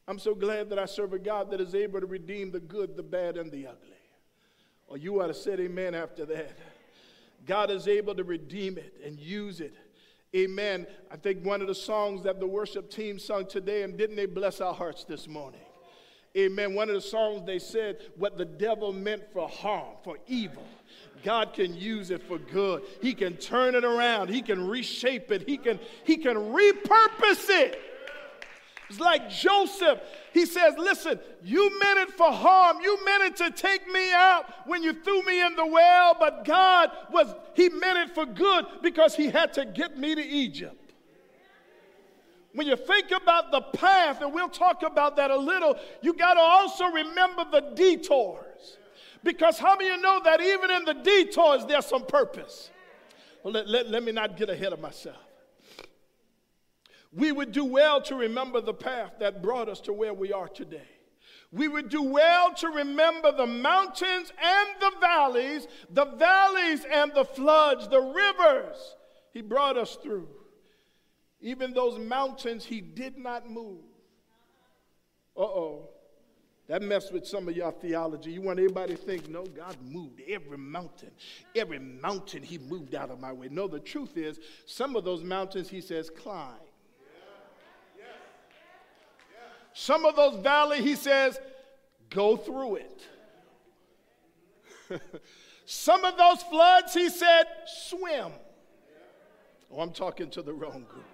I'm 0.07 0.19
so 0.19 0.35
glad 0.35 0.69
that 0.71 0.79
I 0.79 0.85
serve 0.85 1.13
a 1.15 1.19
God 1.19 1.51
that 1.51 1.61
is 1.61 1.75
able 1.75 2.01
to 2.01 2.07
redeem 2.07 2.51
the 2.51 2.61
good, 2.61 2.97
the 2.97 3.03
bad, 3.03 3.37
and 3.37 3.51
the 3.51 3.67
ugly. 3.67 3.91
Or 4.87 4.99
you 4.99 5.23
ought 5.23 5.29
to 5.29 5.35
say 5.35 5.53
amen 5.53 5.95
after 5.95 6.27
that. 6.27 6.59
God 7.47 7.71
is 7.71 7.89
able 7.89 8.15
to 8.15 8.25
redeem 8.25 8.77
it 8.77 8.95
and 9.05 9.19
use 9.19 9.61
it. 9.61 9.75
Amen. 10.35 10.87
I 11.11 11.17
think 11.17 11.45
one 11.45 11.63
of 11.63 11.69
the 11.69 11.75
songs 11.75 12.25
that 12.25 12.41
the 12.41 12.47
worship 12.47 12.91
team 12.91 13.19
sung 13.19 13.47
today, 13.47 13.83
and 13.83 13.97
didn't 13.97 14.17
they 14.17 14.27
bless 14.27 14.61
our 14.61 14.75
hearts 14.75 15.05
this 15.05 15.29
morning? 15.29 15.61
Amen. 16.37 16.75
One 16.75 16.89
of 16.89 16.95
the 16.97 17.01
songs 17.01 17.47
they 17.47 17.59
said, 17.59 17.99
What 18.17 18.37
the 18.37 18.45
devil 18.45 18.93
meant 18.93 19.23
for 19.33 19.49
harm, 19.49 19.95
for 20.03 20.19
evil, 20.27 20.65
God 21.23 21.55
can 21.55 21.75
use 21.75 22.11
it 22.11 22.23
for 22.23 22.39
good. 22.39 22.83
He 23.01 23.15
can 23.15 23.37
turn 23.37 23.75
it 23.75 23.85
around. 23.85 24.29
He 24.29 24.43
can 24.43 24.67
reshape 24.67 25.31
it. 25.31 25.49
He 25.49 25.57
can, 25.57 25.79
he 26.05 26.17
can 26.17 26.37
repurpose 26.37 27.49
it. 27.49 27.81
It's 28.91 29.01
like 29.01 29.31
Joseph. 29.31 30.01
He 30.33 30.45
says, 30.45 30.75
Listen, 30.77 31.19
you 31.43 31.79
meant 31.81 32.01
it 32.01 32.13
for 32.13 32.31
harm. 32.31 32.79
You 32.83 33.03
meant 33.05 33.23
it 33.25 33.37
to 33.37 33.51
take 33.51 33.89
me 33.89 34.13
out 34.13 34.45
when 34.67 34.83
you 34.83 34.93
threw 34.93 35.23
me 35.23 35.41
in 35.41 35.57
the 35.57 35.67
well, 35.67 36.17
but 36.19 36.45
God 36.45 36.91
was, 37.11 37.35
He 37.55 37.69
meant 37.69 38.11
it 38.11 38.15
for 38.15 38.27
good 38.27 38.67
because 38.83 39.15
He 39.15 39.29
had 39.29 39.53
to 39.55 39.65
get 39.65 39.97
me 39.97 40.15
to 40.15 40.23
Egypt. 40.23 40.84
When 42.55 42.67
you 42.67 42.77
think 42.77 43.11
about 43.11 43.51
the 43.51 43.61
path, 43.61 44.23
and 44.23 44.33
we'll 44.33 44.49
talk 44.49 44.83
about 44.83 45.17
that 45.17 45.31
a 45.31 45.37
little, 45.37 45.77
you 46.03 46.15
got 46.15 46.35
to 46.35 46.41
also 46.41 46.87
remember 46.87 47.45
the 47.51 47.73
detours. 47.75 48.79
Because 49.23 49.59
how 49.59 49.75
of 49.75 49.83
you 49.83 50.01
know 50.01 50.21
that 50.23 50.41
even 50.41 50.71
in 50.71 50.85
the 50.85 50.95
detours, 50.95 51.67
there's 51.67 51.87
some 51.87 52.07
purpose? 52.07 52.71
Well, 53.43 53.55
let, 53.55 53.69
let, 53.69 53.91
let 53.91 54.03
me 54.03 54.13
not 54.13 54.37
get 54.37 54.51
ahead 54.51 54.73
of 54.73 54.81
myself 54.81 55.17
we 57.15 57.31
would 57.33 57.53
do 57.53 57.65
well 57.65 58.01
to 58.03 58.17
remember 58.17 58.61
the 58.61 58.75
path 58.75 59.13
that 59.21 59.43
brought 59.43 59.69
us 59.69 59.81
to 59.83 59.93
where 59.93 60.13
we 60.13 60.33
are 60.33 60.49
today. 60.49 60.89
We 61.53 61.69
would 61.69 61.89
do 61.89 62.03
well 62.03 62.53
to 62.55 62.69
remember 62.69 63.31
the 63.31 63.47
mountains 63.47 64.33
and 64.43 64.69
the 64.81 64.91
valleys, 65.01 65.69
the 65.91 66.07
valleys 66.07 66.85
and 66.91 67.13
the 67.15 67.25
floods, 67.25 67.87
the 67.89 68.01
rivers 68.01 68.97
he 69.33 69.41
brought 69.41 69.77
us 69.77 69.97
through. 70.03 70.29
Even 71.45 71.75
those 71.75 71.99
mountains 71.99 72.65
he 72.65 72.81
did 72.81 73.19
not 73.19 73.49
move. 73.49 73.83
Uh 75.37 75.43
oh. 75.43 75.91
That 76.69 76.81
messed 76.81 77.13
with 77.13 77.27
some 77.27 77.47
of 77.47 77.55
your 77.55 77.71
theology. 77.71 78.33
You 78.33 78.41
want 78.41 78.59
everybody 78.59 78.97
to 78.97 79.01
think, 79.01 79.29
no, 79.29 79.45
God 79.45 79.77
moved 79.85 80.23
every 80.27 80.57
mountain. 80.57 81.11
Every 81.55 81.79
mountain 81.79 82.43
he 82.43 82.57
moved 82.57 82.95
out 82.95 83.11
of 83.11 83.21
my 83.21 83.31
way. 83.31 83.49
No, 83.51 83.69
the 83.69 83.79
truth 83.79 84.17
is, 84.17 84.41
some 84.65 84.97
of 84.97 85.05
those 85.05 85.23
mountains 85.23 85.69
he 85.69 85.83
says, 85.83 86.09
climb. 86.09 86.55
Some 89.75 90.07
of 90.07 90.17
those 90.17 90.37
valleys, 90.43 90.83
he 90.83 90.95
says, 90.95 91.39
go 92.09 92.39
through 92.39 92.77
it. 92.77 93.03
Some 95.67 96.05
of 96.05 96.17
those 96.17 96.43
floods, 96.45 96.95
he 96.95 97.09
said, 97.09 97.45
swim. 97.67 98.33
Oh, 99.73 99.81
I'm 99.81 99.93
talking 99.93 100.31
to 100.31 100.43
the 100.43 100.53
wrong 100.53 100.85
group. 100.89 101.05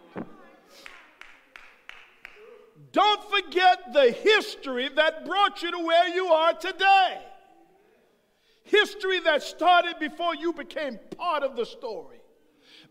Don't 2.93 3.23
forget 3.31 3.93
the 3.93 4.11
history 4.11 4.89
that 4.89 5.27
brought 5.27 5.63
you 5.63 5.71
to 5.71 5.79
where 5.79 6.09
you 6.09 6.27
are 6.27 6.55
today. 6.55 7.21
History 8.63 9.21
that 9.21 9.43
started 9.43 9.99
before 9.99 10.35
you 10.35 10.53
became 10.53 10.99
part 11.17 11.43
of 11.43 11.57
the 11.57 11.67
story. 11.67 12.21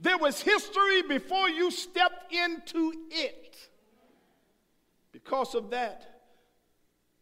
There 0.01 0.17
was 0.17 0.41
history 0.41 1.01
before 1.01 1.49
you 1.49 1.71
stepped 1.71 2.33
into 2.33 2.93
it. 3.09 3.57
Because 5.11 5.55
of 5.55 5.71
that, 5.71 6.05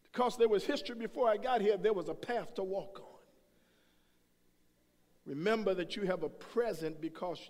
because 0.04 0.38
there 0.38 0.50
was 0.50 0.64
history 0.64 0.96
before 0.96 1.30
I 1.30 1.38
got 1.38 1.62
here, 1.62 1.78
there 1.78 1.94
was 1.94 2.10
a 2.10 2.14
path 2.14 2.56
to 2.56 2.64
walk 2.64 3.00
on. 3.00 3.08
Remember 5.26 5.74
that 5.74 5.96
you 5.96 6.04
have 6.04 6.24
a 6.24 6.30
present 6.30 7.02
because 7.02 7.50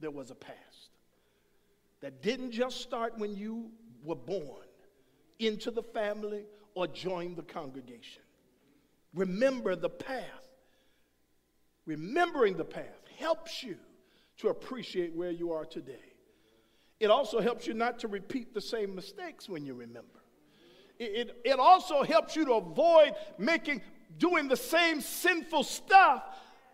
there 0.00 0.10
was 0.10 0.30
a 0.30 0.34
past 0.34 0.90
that 2.00 2.22
didn't 2.22 2.52
just 2.52 2.80
start 2.80 3.18
when 3.18 3.34
you 3.34 3.70
were 4.06 4.14
born 4.14 4.66
into 5.38 5.70
the 5.70 5.82
family 5.82 6.44
or 6.74 6.86
joined 6.86 7.36
the 7.36 7.42
congregation. 7.42 8.22
Remember 9.14 9.74
the 9.74 9.88
path. 9.88 10.24
Remembering 11.86 12.56
the 12.56 12.64
path 12.64 12.84
helps 13.18 13.62
you 13.62 13.76
to 14.38 14.48
appreciate 14.48 15.14
where 15.14 15.30
you 15.30 15.52
are 15.52 15.64
today. 15.64 16.12
It 17.00 17.10
also 17.10 17.40
helps 17.40 17.66
you 17.66 17.74
not 17.74 17.98
to 18.00 18.08
repeat 18.08 18.54
the 18.54 18.60
same 18.60 18.94
mistakes 18.94 19.48
when 19.48 19.64
you 19.64 19.74
remember. 19.74 20.20
It, 20.98 21.28
it, 21.28 21.40
it, 21.44 21.58
also 21.58 22.02
helps 22.02 22.34
you 22.36 22.46
to 22.46 22.54
avoid 22.54 23.12
making, 23.38 23.82
doing 24.18 24.48
the 24.48 24.56
same 24.56 25.02
sinful 25.02 25.64
stuff 25.64 26.22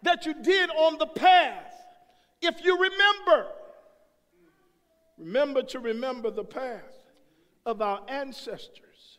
that 0.02 0.26
you 0.26 0.34
did 0.42 0.70
on 0.70 0.98
the 0.98 1.06
path. 1.06 1.74
If 2.40 2.64
you 2.64 2.80
remember, 2.80 3.48
remember 5.18 5.62
to 5.62 5.80
remember 5.80 6.30
the 6.30 6.44
path 6.44 7.01
of 7.64 7.80
our 7.80 8.00
ancestors. 8.08 9.18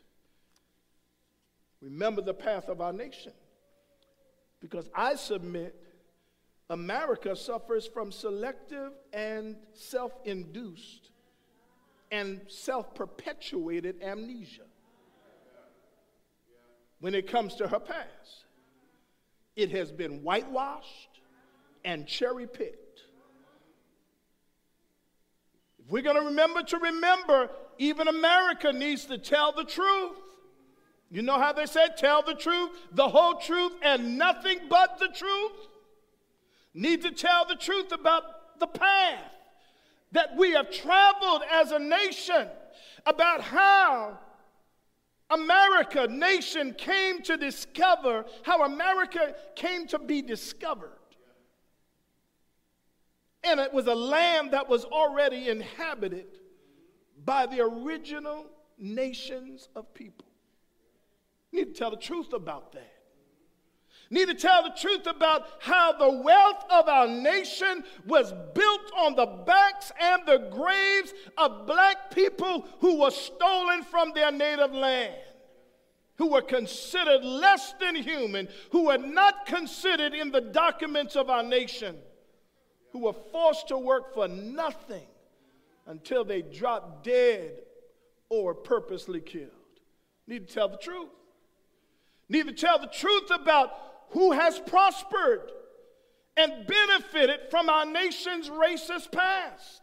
Remember 1.82 2.22
the 2.22 2.34
path 2.34 2.70
of 2.70 2.82
our 2.82 2.94
nation. 2.94 3.34
Because 4.60 4.90
I 4.96 5.16
submit 5.16 5.76
America 6.70 7.36
suffers 7.36 7.86
from 7.86 8.12
selective 8.12 8.92
and 9.12 9.58
self 9.74 10.14
induced 10.24 11.12
and 12.12 12.42
self 12.48 12.96
perpetuated 12.96 14.02
amnesia 14.02 14.64
when 17.00 17.14
it 17.14 17.28
comes 17.28 17.56
to 17.56 17.68
her 17.68 17.80
past. 17.80 18.46
It 19.56 19.72
has 19.72 19.92
been 19.92 20.24
whitewashed 20.24 21.20
and 21.84 22.08
cherry 22.08 22.48
picked. 22.48 23.02
If 25.80 25.92
we're 25.92 26.02
going 26.02 26.16
to 26.16 26.24
remember 26.24 26.64
to 26.64 26.78
remember, 26.78 27.50
even 27.78 28.08
America 28.08 28.72
needs 28.72 29.06
to 29.06 29.18
tell 29.18 29.52
the 29.52 29.64
truth. 29.64 30.18
You 31.10 31.22
know 31.22 31.38
how 31.38 31.54
they 31.54 31.68
say, 31.68 31.90
tell 31.96 32.24
the 32.24 32.34
truth, 32.34 32.72
the 32.92 33.08
whole 33.08 33.36
truth, 33.36 33.74
and 33.84 34.18
nothing 34.18 34.62
but 34.70 34.98
the 34.98 35.10
truth? 35.10 35.52
Need 36.74 37.04
to 37.04 37.12
tell 37.12 37.46
the 37.46 37.56
truth 37.56 37.92
about 37.92 38.60
the 38.60 38.68
path 38.68 39.32
that 40.12 40.36
we 40.36 40.52
have 40.52 40.72
traveled 40.72 41.44
as 41.52 41.72
a 41.72 41.80
nation, 41.80 42.48
about 43.06 43.42
how 43.42 44.18
America, 45.30 46.08
nation, 46.08 46.74
came 46.74 47.22
to 47.24 47.38
discover, 47.38 48.26
how 48.44 48.64
America 48.64 49.36
came 49.56 49.88
to 49.88 50.00
be 50.00 50.22
discovered. 50.22 50.92
And 53.44 53.60
it 53.60 53.74
was 53.74 53.88
a 53.88 53.96
land 53.96 54.52
that 54.52 54.70
was 54.70 54.86
already 54.86 55.50
inhabited 55.50 56.26
by 57.26 57.46
the 57.46 57.62
original 57.62 58.46
nations 58.78 59.70
of 59.76 59.94
people. 59.94 60.26
Need 61.52 61.74
to 61.74 61.80
tell 61.80 61.92
the 61.92 61.98
truth 61.98 62.34
about 62.34 62.74
that. 62.74 62.92
Need 64.10 64.28
to 64.28 64.34
tell 64.34 64.64
the 64.64 64.76
truth 64.78 65.08
about 65.08 65.48
how 65.60 65.94
the 65.94 66.22
wealth 66.22 66.66
of 66.70 66.88
our 66.88 67.08
nation 67.08 67.84
was 68.06 68.32
built 68.54 68.92
on 68.96 69.16
the 69.16 69.26
backs 69.26 69.92
and 70.00 70.22
the 70.26 70.50
graves 70.52 71.14
of 71.38 71.66
black 71.66 72.12
people 72.14 72.68
who 72.80 73.02
were 73.02 73.12
stolen 73.12 73.84
from 73.84 74.12
their 74.14 74.32
native 74.32 74.74
land, 74.74 75.16
who 76.18 76.32
were 76.32 76.42
considered 76.42 77.24
less 77.24 77.74
than 77.80 77.96
human, 77.96 78.48
who 78.72 78.86
were 78.88 78.98
not 78.98 79.46
considered 79.46 80.14
in 80.14 80.32
the 80.32 80.42
documents 80.42 81.16
of 81.16 81.30
our 81.30 81.44
nation 81.44 81.96
who 82.94 83.00
were 83.00 83.14
forced 83.14 83.68
to 83.68 83.78
work 83.78 84.14
for 84.14 84.28
nothing 84.28 85.06
until 85.86 86.24
they 86.24 86.42
drop 86.42 87.04
dead 87.04 87.52
or 88.30 88.54
purposely 88.54 89.22
killed. 89.22 89.50
Need 90.28 90.48
to 90.48 90.54
tell 90.54 90.70
the 90.70 90.78
truth. 90.78 91.10
Need 92.30 92.48
to 92.48 92.54
tell 92.54 92.80
the 92.80 92.88
truth 92.88 93.30
about 93.32 93.72
who 94.10 94.32
has 94.32 94.60
prospered 94.60 95.52
and 96.38 96.66
benefited 96.66 97.42
from 97.52 97.70
our 97.70 97.86
nation's 97.86 98.50
racist 98.50 99.12
past. 99.12 99.82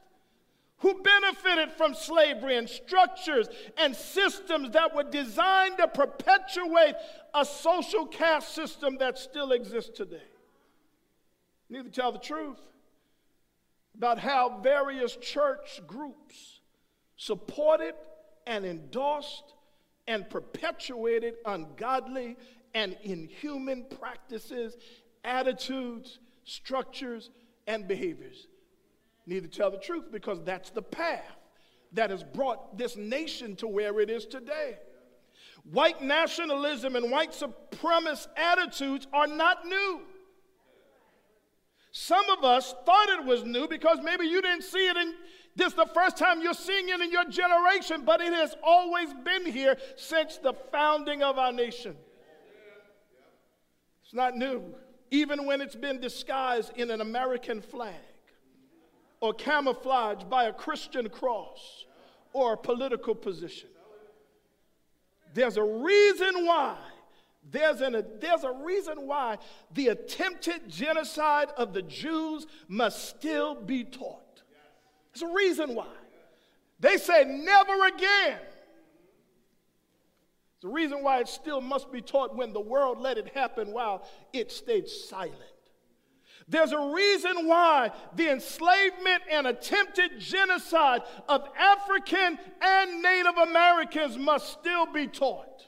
Who 0.79 1.03
benefited 1.03 1.73
from 1.73 1.95
slavery 1.95 2.57
and 2.57 2.69
structures 2.69 3.49
and 3.77 3.95
systems 3.95 4.71
that 4.71 4.95
were 4.95 5.05
designed 5.05 5.77
to 5.77 5.89
perpetuate 5.89 6.95
a 7.35 7.45
social 7.45 8.07
caste 8.07 8.55
system 8.55 8.97
that 8.99 9.19
still 9.19 9.53
exists 9.53 9.91
today. 9.95 10.23
Need 11.69 11.85
to 11.85 11.91
tell 11.91 12.13
the 12.13 12.19
truth 12.19 12.59
about 14.01 14.19
how 14.19 14.59
various 14.63 15.15
church 15.17 15.83
groups 15.87 16.61
supported 17.19 17.93
and 18.47 18.65
endorsed 18.65 19.53
and 20.09 20.27
perpetuated 20.31 21.35
ungodly 21.45 22.35
and 22.73 22.97
inhuman 23.03 23.85
practices, 24.01 24.79
attitudes, 25.23 26.19
structures, 26.45 27.29
and 27.67 27.87
behaviors. 27.87 28.47
Need 29.27 29.43
to 29.43 29.51
tell 29.51 29.71
the 29.71 29.77
truth 29.77 30.11
because 30.11 30.43
that's 30.45 30.71
the 30.71 30.81
path 30.81 31.37
that 31.93 32.09
has 32.09 32.25
brought 32.25 32.79
this 32.79 32.97
nation 32.97 33.55
to 33.57 33.69
where 33.69 34.01
it 34.01 34.09
is 34.09 34.25
today. 34.25 34.79
White 35.71 36.01
nationalism 36.01 36.97
and 36.97 37.11
white 37.11 37.33
supremacist 37.33 38.29
attitudes 38.35 39.07
are 39.13 39.27
not 39.27 39.67
new. 39.67 40.01
Some 41.93 42.29
of 42.31 42.45
us 42.45 42.75
thought 42.87 43.09
it 43.09 43.25
was 43.25 43.45
new 43.45 43.67
because 43.67 43.99
maybe 44.03 44.27
you 44.27 44.41
didn't 44.41 44.63
see 44.63 44.89
it 44.89 44.97
in 44.97 45.15
this 45.57 45.73
the 45.73 45.87
first 45.87 46.17
time 46.17 46.41
you're 46.41 46.55
seeing 46.55 46.89
it 46.89 47.01
in 47.01 47.11
your 47.11 47.25
generation, 47.25 48.03
but 48.05 48.21
it 48.21 48.33
has 48.33 48.55
always 48.63 49.13
been 49.25 49.45
here 49.45 49.77
since 49.97 50.37
the 50.37 50.55
founding 50.71 51.23
of 51.23 51.39
our 51.39 51.53
nation. 51.53 51.97
It's 54.05 54.15
not 54.15 54.37
new, 54.37 54.63
even 55.11 55.47
when 55.47 55.61
it's 55.61 55.75
been 55.75 56.01
disguised 56.01 56.73
in 56.77 56.91
an 56.91 57.01
American 57.01 57.61
flag 57.61 57.95
or 59.21 59.35
camouflaged 59.35 60.31
by 60.31 60.45
a 60.45 60.53
Christian 60.53 61.09
cross 61.09 61.85
or 62.33 62.55
a 62.55 62.57
political 62.57 63.15
position. 63.15 63.69
There's 65.35 65.57
a 65.57 65.65
reason 65.65 66.47
why 66.47 66.77
there's, 67.49 67.81
an, 67.81 68.05
there's 68.21 68.45
a 68.45 68.53
reason 68.53 69.07
why 69.07 69.39
the 69.73 69.89
attempted 69.89 70.69
genocide 70.69 71.49
of 71.57 71.73
the 71.73 71.83
Jews 71.83 72.47
must 72.69 73.09
still 73.09 73.55
be 73.55 73.85
taught. 73.85 74.43
There's 75.13 75.31
a 75.31 75.35
reason 75.35 75.75
why. 75.75 75.87
They 76.79 76.97
say 76.97 77.25
never 77.25 77.87
again. 77.87 78.39
There's 80.61 80.71
a 80.71 80.75
reason 80.75 81.03
why 81.03 81.21
it 81.21 81.29
still 81.29 81.61
must 81.61 81.91
be 81.91 82.01
taught 82.01 82.37
when 82.37 82.53
the 82.53 82.61
world 82.61 83.01
let 83.01 83.19
it 83.19 83.29
happen 83.35 83.73
while 83.73 84.07
it 84.33 84.53
stayed 84.53 84.89
silent. 84.89 85.35
There's 86.49 86.73
a 86.73 86.93
reason 86.93 87.47
why 87.47 87.93
the 88.17 88.31
enslavement 88.31 89.23
and 89.31 89.47
attempted 89.47 90.19
genocide 90.19 91.03
of 91.29 91.49
African 91.57 92.39
and 92.61 93.03
Native 93.03 93.37
Americans 93.37 94.19
must 94.19 94.59
still 94.59 94.87
be 94.93 95.07
taught. 95.07 95.67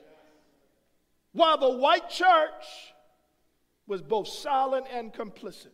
While 1.33 1.59
the 1.59 1.71
white 1.71 2.09
church 2.11 2.65
was 3.87 4.03
both 4.03 4.29
silent 4.29 4.87
and 4.93 5.13
complicit. 5.13 5.69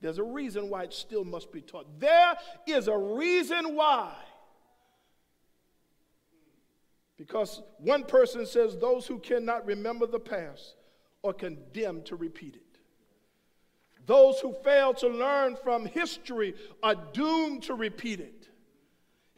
There's 0.00 0.18
a 0.18 0.24
reason 0.24 0.70
why 0.70 0.84
it 0.84 0.94
still 0.94 1.24
must 1.24 1.52
be 1.52 1.60
taught. 1.60 2.00
There 2.00 2.34
is 2.66 2.88
a 2.88 2.96
reason 2.96 3.76
why. 3.76 4.14
Because 7.18 7.62
one 7.76 8.04
person 8.04 8.46
says 8.46 8.78
those 8.78 9.06
who 9.06 9.18
cannot 9.18 9.66
remember 9.66 10.06
the 10.06 10.18
past 10.18 10.76
are 11.22 11.34
condemned 11.34 12.06
to 12.06 12.16
repeat 12.16 12.56
it. 12.56 12.78
Those 14.06 14.40
who 14.40 14.54
fail 14.64 14.94
to 14.94 15.08
learn 15.08 15.56
from 15.62 15.84
history 15.84 16.54
are 16.82 16.94
doomed 17.12 17.64
to 17.64 17.74
repeat 17.74 18.20
it. 18.20 18.39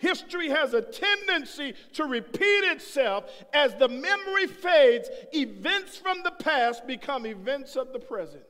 History 0.02 0.48
has 0.48 0.74
a 0.74 0.82
tendency 0.82 1.74
to 1.92 2.06
repeat 2.06 2.64
itself 2.64 3.30
as 3.54 3.72
the 3.76 3.86
memory 3.86 4.48
fades. 4.48 5.08
Events 5.32 5.96
from 5.96 6.24
the 6.24 6.32
past 6.32 6.88
become 6.88 7.24
events 7.24 7.76
of 7.76 7.92
the 7.92 8.00
present. 8.00 8.42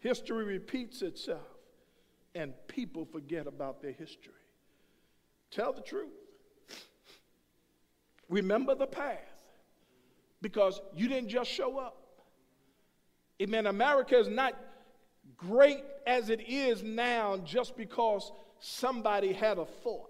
History 0.00 0.44
repeats 0.44 1.00
itself, 1.00 1.48
and 2.34 2.52
people 2.66 3.06
forget 3.06 3.46
about 3.46 3.80
their 3.80 3.92
history. 3.92 4.34
Tell 5.50 5.72
the 5.72 5.80
truth. 5.80 6.12
Remember 8.28 8.74
the 8.74 8.86
past 8.86 9.22
because 10.42 10.78
you 10.94 11.08
didn't 11.08 11.30
just 11.30 11.50
show 11.50 11.78
up. 11.78 11.96
Amen. 13.40 13.66
America 13.66 14.18
is 14.18 14.28
not 14.28 14.52
great 15.38 15.84
as 16.06 16.28
it 16.28 16.46
is 16.46 16.82
now 16.82 17.38
just 17.38 17.78
because 17.78 18.30
somebody 18.60 19.32
had 19.32 19.56
a 19.56 19.64
thought. 19.64 20.07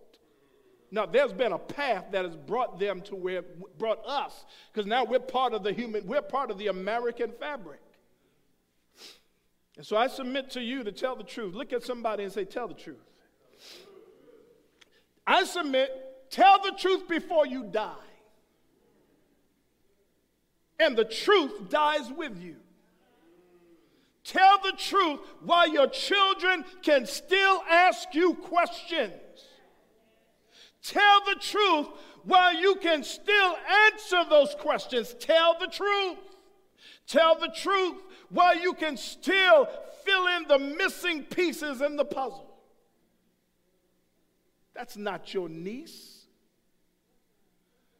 Now, 0.90 1.04
there's 1.04 1.32
been 1.32 1.52
a 1.52 1.58
path 1.58 2.06
that 2.12 2.24
has 2.24 2.36
brought 2.36 2.78
them 2.78 3.02
to 3.02 3.14
where, 3.14 3.42
brought 3.78 4.04
us, 4.06 4.46
because 4.72 4.86
now 4.86 5.04
we're 5.04 5.18
part 5.18 5.52
of 5.52 5.62
the 5.62 5.72
human, 5.72 6.06
we're 6.06 6.22
part 6.22 6.50
of 6.50 6.58
the 6.58 6.68
American 6.68 7.32
fabric. 7.32 7.80
And 9.76 9.86
so 9.86 9.96
I 9.96 10.08
submit 10.08 10.50
to 10.52 10.60
you 10.60 10.82
to 10.84 10.92
tell 10.92 11.14
the 11.14 11.24
truth. 11.24 11.54
Look 11.54 11.72
at 11.72 11.84
somebody 11.84 12.24
and 12.24 12.32
say, 12.32 12.44
Tell 12.44 12.68
the 12.68 12.74
truth. 12.74 12.96
I 15.26 15.44
submit, 15.44 15.90
tell 16.30 16.60
the 16.62 16.72
truth 16.72 17.06
before 17.06 17.46
you 17.46 17.64
die. 17.64 17.92
And 20.80 20.96
the 20.96 21.04
truth 21.04 21.68
dies 21.68 22.10
with 22.10 22.40
you. 22.40 22.56
Tell 24.24 24.58
the 24.62 24.72
truth 24.72 25.20
while 25.42 25.68
your 25.68 25.88
children 25.88 26.64
can 26.82 27.06
still 27.06 27.62
ask 27.68 28.14
you 28.14 28.34
questions. 28.34 29.12
Tell 30.82 31.20
the 31.24 31.36
truth 31.40 31.88
while 32.24 32.54
you 32.54 32.76
can 32.76 33.02
still 33.02 33.56
answer 33.90 34.24
those 34.28 34.54
questions. 34.58 35.14
Tell 35.18 35.58
the 35.58 35.66
truth. 35.66 36.18
Tell 37.06 37.38
the 37.38 37.48
truth 37.48 37.96
while 38.30 38.56
you 38.56 38.74
can 38.74 38.96
still 38.96 39.68
fill 40.04 40.26
in 40.26 40.48
the 40.48 40.58
missing 40.58 41.24
pieces 41.24 41.80
in 41.80 41.96
the 41.96 42.04
puzzle. 42.04 42.54
That's 44.74 44.96
not 44.96 45.34
your 45.34 45.48
niece. 45.48 46.26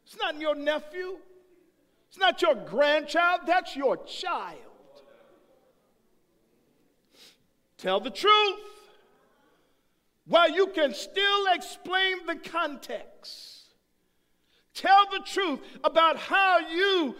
It's 0.05 0.17
not 0.17 0.39
your 0.39 0.55
nephew. 0.55 1.17
It's 2.07 2.17
not 2.17 2.41
your 2.41 2.55
grandchild. 2.55 3.41
That's 3.45 3.75
your 3.75 3.97
child. 3.97 4.57
Tell 7.77 7.99
the 7.99 8.09
truth 8.09 8.59
while 10.29 10.49
you 10.49 10.67
can 10.67 10.93
still 10.93 11.47
explain 11.53 12.25
the 12.27 12.35
context. 12.35 13.63
Tell 14.75 15.09
the 15.11 15.21
truth 15.25 15.59
about 15.83 16.17
how 16.17 16.59
you 16.59 17.15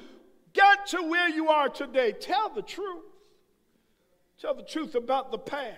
got 0.54 0.86
to 0.88 1.02
where 1.02 1.28
you 1.28 1.50
are 1.50 1.70
today. 1.70 2.12
Tell 2.12 2.50
the 2.50 2.62
truth. 2.62 3.04
Tell 4.40 4.54
the 4.54 4.64
truth 4.64 4.94
about 4.94 5.32
the 5.32 5.40
path, 5.40 5.76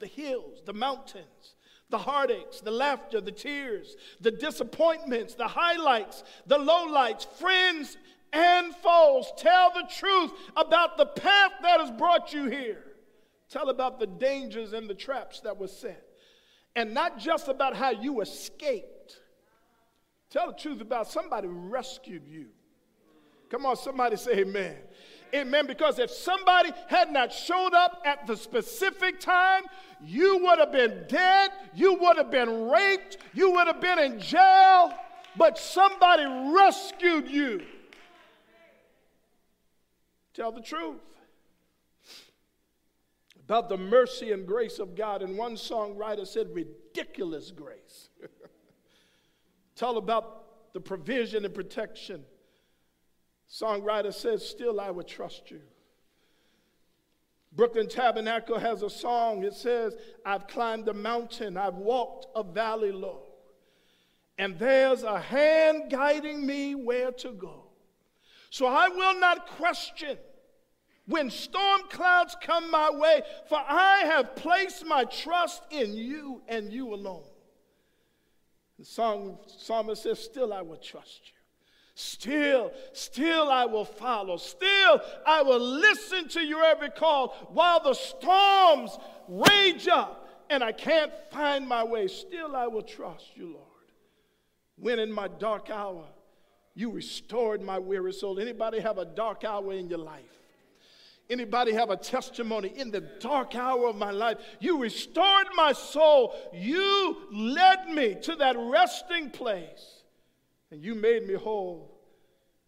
the 0.00 0.08
hills, 0.08 0.60
the 0.66 0.72
mountains, 0.72 1.54
the 1.88 1.98
heartaches, 1.98 2.60
the 2.60 2.72
laughter, 2.72 3.20
the 3.20 3.30
tears, 3.30 3.96
the 4.20 4.32
disappointments, 4.32 5.34
the 5.34 5.48
highlights, 5.48 6.24
the 6.46 6.58
lowlights, 6.58 7.26
friends 7.38 7.96
and 8.32 8.74
foes. 8.74 9.32
Tell 9.38 9.72
the 9.72 9.88
truth 9.88 10.32
about 10.56 10.96
the 10.98 11.06
path 11.06 11.52
that 11.62 11.80
has 11.80 11.92
brought 11.92 12.32
you 12.32 12.50
here. 12.50 12.82
Tell 13.48 13.68
about 13.68 14.00
the 14.00 14.06
dangers 14.08 14.72
and 14.72 14.90
the 14.90 14.94
traps 14.94 15.40
that 15.40 15.58
were 15.58 15.68
set. 15.68 16.11
And 16.74 16.94
not 16.94 17.18
just 17.18 17.48
about 17.48 17.76
how 17.76 17.90
you 17.90 18.20
escaped. 18.20 19.20
Tell 20.30 20.46
the 20.46 20.54
truth 20.54 20.80
about 20.80 21.10
somebody 21.10 21.48
rescued 21.48 22.26
you. 22.26 22.46
Come 23.50 23.66
on, 23.66 23.76
somebody 23.76 24.16
say 24.16 24.38
amen. 24.38 24.76
Amen. 25.34 25.66
Because 25.66 25.98
if 25.98 26.10
somebody 26.10 26.70
had 26.88 27.10
not 27.10 27.32
showed 27.32 27.74
up 27.74 28.02
at 28.06 28.26
the 28.26 28.36
specific 28.36 29.20
time, 29.20 29.64
you 30.02 30.38
would 30.38 30.58
have 30.58 30.72
been 30.72 31.04
dead, 31.08 31.50
you 31.74 31.94
would 31.94 32.16
have 32.16 32.30
been 32.30 32.68
raped, 32.68 33.18
you 33.34 33.50
would 33.50 33.66
have 33.66 33.80
been 33.80 33.98
in 33.98 34.20
jail, 34.20 34.92
but 35.36 35.58
somebody 35.58 36.24
rescued 36.54 37.28
you. 37.28 37.62
Tell 40.34 40.52
the 40.52 40.62
truth 40.62 40.96
about 43.52 43.68
the 43.68 43.76
mercy 43.76 44.32
and 44.32 44.46
grace 44.46 44.78
of 44.78 44.96
God. 44.96 45.20
And 45.20 45.36
one 45.36 45.56
songwriter 45.56 46.26
said, 46.26 46.54
ridiculous 46.54 47.50
grace. 47.50 48.08
Tell 49.76 49.98
about 49.98 50.72
the 50.72 50.80
provision 50.80 51.44
and 51.44 51.52
protection. 51.52 52.24
Songwriter 53.50 54.14
says, 54.14 54.48
Still 54.48 54.80
I 54.80 54.90
would 54.90 55.06
trust 55.06 55.50
you. 55.50 55.60
Brooklyn 57.54 57.90
Tabernacle 57.90 58.58
has 58.58 58.82
a 58.82 58.88
song. 58.88 59.44
It 59.44 59.52
says, 59.52 59.96
I've 60.24 60.46
climbed 60.46 60.88
a 60.88 60.94
mountain, 60.94 61.58
I've 61.58 61.74
walked 61.74 62.28
a 62.34 62.42
valley 62.42 62.90
low, 62.90 63.26
and 64.38 64.58
there's 64.58 65.02
a 65.02 65.20
hand 65.20 65.90
guiding 65.90 66.46
me 66.46 66.74
where 66.74 67.12
to 67.12 67.32
go. 67.32 67.64
So 68.48 68.64
I 68.64 68.88
will 68.88 69.20
not 69.20 69.46
question 69.46 70.16
when 71.06 71.30
storm 71.30 71.82
clouds 71.90 72.36
come 72.40 72.70
my 72.70 72.90
way, 72.90 73.22
for 73.48 73.58
I 73.58 74.02
have 74.06 74.36
placed 74.36 74.86
my 74.86 75.04
trust 75.04 75.62
in 75.70 75.94
you 75.94 76.42
and 76.48 76.72
you 76.72 76.94
alone. 76.94 77.24
The 78.78 78.84
song, 78.84 79.38
psalmist 79.46 80.04
says, 80.04 80.18
Still 80.18 80.52
I 80.52 80.62
will 80.62 80.76
trust 80.76 81.22
you. 81.26 81.32
Still, 81.94 82.72
still 82.92 83.48
I 83.48 83.66
will 83.66 83.84
follow. 83.84 84.36
Still 84.36 85.00
I 85.26 85.42
will 85.42 85.60
listen 85.60 86.28
to 86.28 86.40
your 86.40 86.64
every 86.64 86.90
call 86.90 87.28
while 87.52 87.82
the 87.82 87.94
storms 87.94 88.96
rage 89.28 89.88
up 89.88 90.28
and 90.48 90.64
I 90.64 90.72
can't 90.72 91.12
find 91.30 91.68
my 91.68 91.84
way. 91.84 92.08
Still 92.08 92.56
I 92.56 92.66
will 92.66 92.82
trust 92.82 93.36
you, 93.36 93.52
Lord. 93.52 93.66
When 94.76 94.98
in 94.98 95.12
my 95.12 95.28
dark 95.28 95.68
hour, 95.68 96.06
you 96.74 96.90
restored 96.90 97.60
my 97.60 97.78
weary 97.78 98.12
soul. 98.12 98.40
Anybody 98.40 98.80
have 98.80 98.98
a 98.98 99.04
dark 99.04 99.44
hour 99.44 99.72
in 99.72 99.88
your 99.88 99.98
life? 99.98 100.41
Anybody 101.32 101.72
have 101.72 101.88
a 101.88 101.96
testimony 101.96 102.74
in 102.76 102.90
the 102.90 103.00
dark 103.00 103.54
hour 103.54 103.86
of 103.88 103.96
my 103.96 104.10
life? 104.10 104.36
You 104.60 104.78
restored 104.78 105.46
my 105.54 105.72
soul. 105.72 106.34
You 106.52 107.16
led 107.32 107.88
me 107.88 108.16
to 108.20 108.36
that 108.36 108.54
resting 108.58 109.30
place, 109.30 110.02
and 110.70 110.82
you 110.82 110.94
made 110.94 111.26
me 111.26 111.32
whole. 111.32 111.98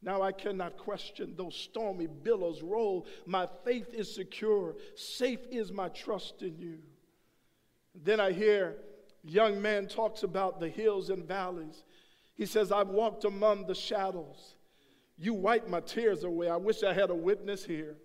Now 0.00 0.22
I 0.22 0.32
cannot 0.32 0.78
question 0.78 1.34
those 1.36 1.54
stormy 1.54 2.06
billows 2.06 2.62
roll. 2.62 3.06
My 3.26 3.46
faith 3.66 3.92
is 3.92 4.14
secure. 4.14 4.76
Safe 4.94 5.40
is 5.50 5.70
my 5.70 5.90
trust 5.90 6.40
in 6.40 6.58
you. 6.58 6.78
Then 7.94 8.18
I 8.18 8.32
hear 8.32 8.76
young 9.22 9.60
man 9.60 9.88
talks 9.88 10.22
about 10.22 10.58
the 10.58 10.70
hills 10.70 11.10
and 11.10 11.28
valleys. 11.28 11.84
He 12.34 12.46
says, 12.46 12.72
I've 12.72 12.88
walked 12.88 13.24
among 13.24 13.66
the 13.66 13.74
shadows. 13.74 14.54
You 15.18 15.34
wiped 15.34 15.68
my 15.68 15.80
tears 15.80 16.24
away. 16.24 16.48
I 16.48 16.56
wish 16.56 16.82
I 16.82 16.94
had 16.94 17.10
a 17.10 17.14
witness 17.14 17.66
here. 17.66 17.98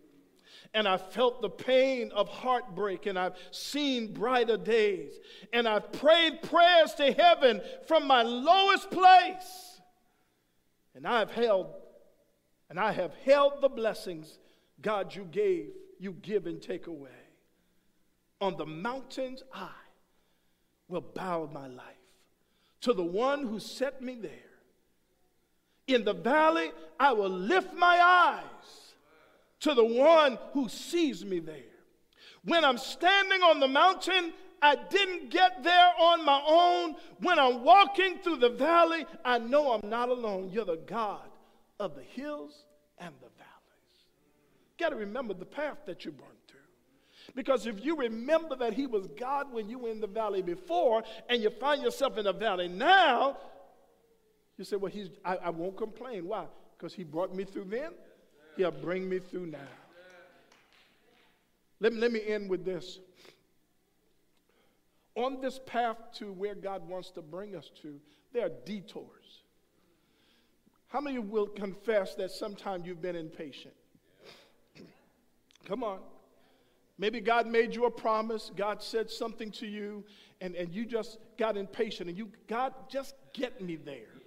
And 0.74 0.88
I've 0.88 1.12
felt 1.12 1.42
the 1.42 1.50
pain 1.50 2.12
of 2.12 2.30
heartbreak, 2.30 3.06
and 3.06 3.18
I've 3.18 3.36
seen 3.52 4.14
brighter 4.14 4.58
days. 4.58 5.14
And 5.52 5.68
I've 5.68 5.92
prayed 5.92 6.42
prayers 6.44 6.94
to 6.96 7.12
heaven 7.12 7.62
from 7.88 8.08
my 8.08 8.22
lowest 8.22 8.92
place. 8.92 9.82
And 10.96 11.08
I've 11.08 11.32
held, 11.32 11.74
and 12.70 12.80
I 12.80 12.92
have 12.92 13.14
held 13.26 13.62
the 13.62 13.70
blessings 13.70 14.38
God 14.82 15.16
you 15.16 15.26
gave, 15.26 15.70
you 16.00 16.14
give 16.14 16.46
and 16.46 16.62
take 16.62 16.88
away. 16.88 17.10
On 18.42 18.56
the 18.56 18.66
mountains, 18.66 19.44
I 19.54 19.70
will 20.88 21.02
bow 21.02 21.50
my 21.52 21.68
life 21.68 21.86
to 22.82 22.94
the 22.94 23.04
one 23.04 23.46
who 23.46 23.60
set 23.60 24.02
me 24.02 24.16
there. 24.16 24.32
In 25.88 26.04
the 26.06 26.14
valley, 26.14 26.72
I 27.00 27.14
will 27.14 27.30
lift 27.30 27.74
my 27.74 28.00
eyes 28.00 28.89
to 29.62 29.74
the 29.74 29.86
one 29.86 30.38
who 30.54 30.70
sees 30.70 31.26
me 31.26 31.40
there. 31.40 31.56
When 32.44 32.64
I'm 32.64 32.78
standing 32.78 33.42
on 33.42 33.60
the 33.60 33.68
mountain, 33.68 34.34
I 34.62 34.76
didn't 34.76 35.30
get 35.30 35.64
there 35.64 35.92
on 36.00 36.26
my 36.26 36.42
own. 36.46 36.96
When 37.20 37.40
I'm 37.40 37.64
walking 37.64 38.20
through 38.20 38.38
the 38.38 38.50
valley, 38.50 39.06
I 39.24 39.38
know 39.40 39.74
I'm 39.74 39.90
not 39.90 40.10
alone. 40.10 40.50
You're 40.52 40.66
the 40.66 40.78
God 40.78 41.28
of 41.80 41.96
the 41.96 42.04
hills 42.04 42.66
and 42.98 43.14
the 43.16 43.28
valleys. 43.38 44.06
You 44.78 44.86
Got 44.86 44.90
to 44.90 44.96
remember 44.96 45.34
the 45.34 45.46
path 45.46 45.78
that 45.86 46.06
you 46.06 46.12
burned 46.12 46.32
through. 46.48 46.60
Because 47.36 47.68
if 47.68 47.84
you 47.84 47.96
remember 47.96 48.56
that 48.58 48.74
He 48.74 48.88
was 48.88 49.08
God 49.20 49.52
when 49.52 49.70
you 49.70 49.80
were 49.80 49.90
in 49.90 50.02
the 50.02 50.08
valley 50.08 50.42
before, 50.42 51.04
and 51.30 51.42
you 51.42 51.50
find 51.50 51.82
yourself 51.82 52.18
in 52.18 52.26
the 52.26 52.34
valley 52.34 52.68
now, 52.68 53.38
you 54.58 54.66
say, 54.66 54.76
Well, 54.76 54.92
he's, 54.92 55.10
I, 55.24 55.36
I 55.38 55.50
won't 55.50 55.78
complain. 55.78 56.28
Why? 56.28 56.46
Because 56.78 56.94
He 56.94 57.04
brought 57.04 57.34
me 57.34 57.46
through 57.46 57.66
then, 57.66 57.92
He'll 58.60 58.72
bring 58.72 59.08
me 59.08 59.20
through 59.20 59.46
now. 59.46 59.60
Let 61.80 61.94
me, 61.94 62.00
let 62.02 62.12
me 62.12 62.20
end 62.28 62.50
with 62.50 62.66
this. 62.66 63.00
On 65.16 65.40
this 65.40 65.62
path 65.66 65.96
to 66.16 66.34
where 66.34 66.56
God 66.56 66.86
wants 66.86 67.10
to 67.12 67.22
bring 67.22 67.56
us 67.56 67.72
to, 67.84 68.02
there 68.34 68.48
are 68.48 68.52
detours. 68.66 69.44
How 70.90 71.00
many 71.00 71.20
will 71.20 71.48
confess 71.48 72.16
that 72.16 72.32
sometimes 72.32 72.86
you've 72.86 73.02
been 73.02 73.16
impatient? 73.16 73.76
Come 75.66 75.82
on. 75.82 76.00
Maybe 76.98 77.22
God 77.22 77.48
made 77.48 77.74
you 77.74 77.86
a 77.86 77.92
promise, 77.92 78.52
God 78.58 78.84
said 78.84 79.10
something 79.10 79.52
to 79.52 79.68
you, 79.68 80.04
and, 80.42 80.54
and 80.56 80.74
you 80.74 80.86
just 80.86 81.18
got 81.38 81.56
impatient, 81.56 82.10
and 82.10 82.18
you, 82.18 82.30
God, 82.50 82.74
just 82.92 83.16
get 83.32 83.62
me 83.62 83.78
there. 83.78 84.20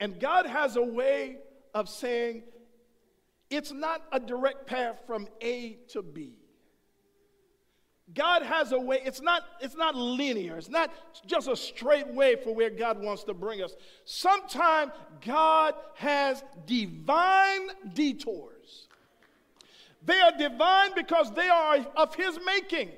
And 0.00 0.18
God 0.18 0.46
has 0.46 0.76
a 0.76 0.82
way 0.82 1.36
of 1.74 1.88
saying 1.88 2.42
it's 3.50 3.72
not 3.72 4.02
a 4.12 4.20
direct 4.20 4.66
path 4.66 5.00
from 5.06 5.28
A 5.40 5.78
to 5.88 6.02
B. 6.02 6.34
God 8.12 8.42
has 8.42 8.72
a 8.72 8.78
way, 8.78 9.00
it's 9.04 9.20
not, 9.20 9.42
it's 9.60 9.76
not 9.76 9.94
linear, 9.94 10.56
it's 10.58 10.68
not 10.68 10.90
just 11.26 11.46
a 11.46 11.54
straight 11.54 12.08
way 12.08 12.34
for 12.42 12.52
where 12.54 12.70
God 12.70 13.00
wants 13.00 13.22
to 13.24 13.34
bring 13.34 13.62
us. 13.62 13.74
Sometimes 14.04 14.92
God 15.24 15.74
has 15.94 16.42
divine 16.66 17.68
detours. 17.94 18.88
They 20.04 20.18
are 20.20 20.32
divine 20.36 20.90
because 20.96 21.30
they 21.32 21.48
are 21.48 21.86
of 21.96 22.14
His 22.16 22.38
making. 22.44 22.90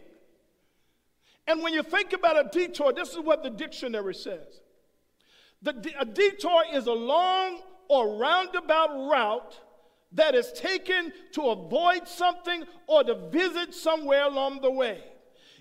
And 1.46 1.62
when 1.62 1.74
you 1.74 1.82
think 1.82 2.14
about 2.14 2.38
a 2.38 2.48
detour, 2.50 2.92
this 2.92 3.10
is 3.10 3.18
what 3.18 3.42
the 3.42 3.50
dictionary 3.50 4.14
says 4.14 4.62
the, 5.62 5.92
a 5.98 6.04
detour 6.04 6.64
is 6.72 6.86
a 6.86 6.92
long 6.92 7.60
or 7.92 8.16
roundabout 8.16 9.06
route 9.10 9.60
that 10.12 10.34
is 10.34 10.50
taken 10.54 11.12
to 11.32 11.42
avoid 11.48 12.08
something 12.08 12.64
or 12.86 13.04
to 13.04 13.14
visit 13.28 13.74
somewhere 13.74 14.24
along 14.24 14.62
the 14.62 14.70
way. 14.70 15.04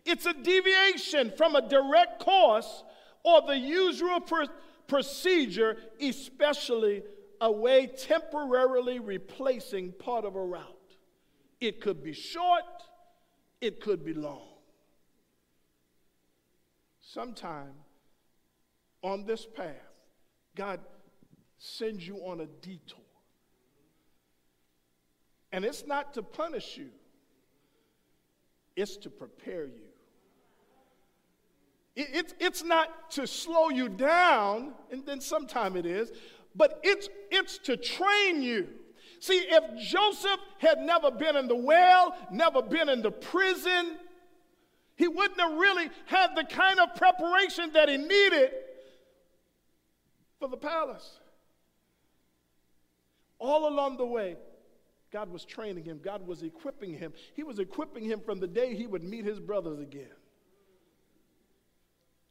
It's 0.06 0.26
a 0.26 0.34
deviation 0.34 1.34
from 1.36 1.58
a 1.58 1.68
direct 1.68 2.22
course 2.22 2.86
or 3.24 3.42
the 3.42 3.58
usual 3.58 4.22
pr- 4.22 4.46
procedure, 4.88 5.76
especially 6.00 7.04
a 7.42 7.52
way 7.52 7.88
temporarily 7.88 9.00
replacing 9.00 9.92
part 9.92 10.24
of 10.24 10.38
a 10.38 10.44
route. 10.44 10.64
It 11.60 11.82
could 11.82 12.02
be 12.02 12.14
short, 12.14 12.64
it 13.60 13.82
could 13.82 14.06
be 14.06 14.14
long. 14.14 14.48
Sometime 17.02 17.74
on 19.04 19.26
this 19.26 19.46
path, 19.46 19.76
God 20.56 20.80
sends 21.64 22.08
you 22.08 22.18
on 22.26 22.42
a 22.42 22.48
detour. 22.48 22.98
And 25.52 25.64
it's 25.64 25.86
not 25.86 26.16
to 26.16 26.24
punish 26.24 26.76
you, 26.76 26.90
it's 28.76 28.98
to 28.98 29.10
prepare 29.12 29.66
you. 29.66 29.90
It, 31.96 32.08
it's, 32.14 32.34
it's 32.40 32.64
not 32.64 33.12
to 33.12 33.28
slow 33.28 33.70
you 33.70 33.90
down, 33.90 34.74
and 34.92 35.06
then 35.06 35.22
sometime 35.22 35.76
it 35.76 35.86
is, 35.86 36.12
but 36.56 36.80
it's, 36.84 37.10
it's 37.30 37.60
to 37.60 37.78
train 37.78 38.42
you. 38.42 38.68
See, 39.20 39.38
if 39.38 39.88
Joseph 39.88 40.40
had 40.58 40.80
never 40.80 41.12
been 41.12 41.36
in 41.36 41.48
the 41.48 41.56
well, 41.56 42.18
never 42.32 42.64
been 42.64 42.90
in 42.90 43.04
the 43.04 43.12
prison, 43.12 43.98
he 44.96 45.08
wouldn't 45.08 45.40
have 45.40 45.52
really 45.52 45.90
had 46.06 46.36
the 46.36 46.44
kind 46.44 46.80
of 46.80 46.96
preparation 46.96 47.74
that 47.74 47.88
he 47.88 47.98
needed 47.98 48.50
for 50.40 50.48
the 50.48 50.58
palace. 50.58 51.20
All 53.42 53.68
along 53.68 53.98
the 53.98 54.06
way, 54.06 54.38
God 55.12 55.32
was 55.32 55.44
training 55.44 55.84
him, 55.84 56.00
God 56.02 56.26
was 56.28 56.44
equipping 56.44 56.94
him. 56.94 57.12
He 57.34 57.42
was 57.42 57.58
equipping 57.58 58.06
him 58.06 58.22
from 58.22 58.40
the 58.40 58.48
day 58.48 58.76
he 58.76 58.86
would 58.86 59.04
meet 59.04 59.26
his 59.26 59.40
brothers 59.40 59.80
again. 59.80 60.14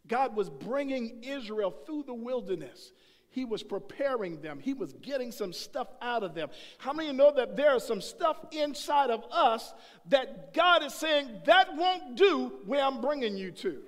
God 0.07 0.37
was 0.37 0.49
bringing 0.49 1.25
Israel 1.25 1.75
through 1.85 2.05
the 2.05 2.15
wilderness. 2.15 2.93
He 3.29 3.45
was 3.45 3.65
preparing 3.65 4.41
them. 4.41 4.61
He 4.61 4.73
was 4.73 4.93
getting 4.95 5.33
some 5.33 5.53
stuff 5.53 5.89
out 6.01 6.23
of 6.23 6.35
them. 6.35 6.49
How 6.79 6.93
many 6.93 7.09
of 7.09 7.15
you 7.15 7.19
know 7.19 7.33
that 7.35 7.57
there 7.57 7.75
is 7.75 7.83
some 7.83 8.01
stuff 8.01 8.37
inside 8.53 9.11
of 9.11 9.25
us 9.33 9.75
that 10.09 10.55
God 10.55 10.85
is 10.85 10.95
saying 10.95 11.29
that 11.45 11.77
won't 11.77 12.17
do 12.17 12.53
where 12.67 12.85
I'm 12.85 13.01
bringing 13.01 13.37
you 13.37 13.51
to? 13.53 13.83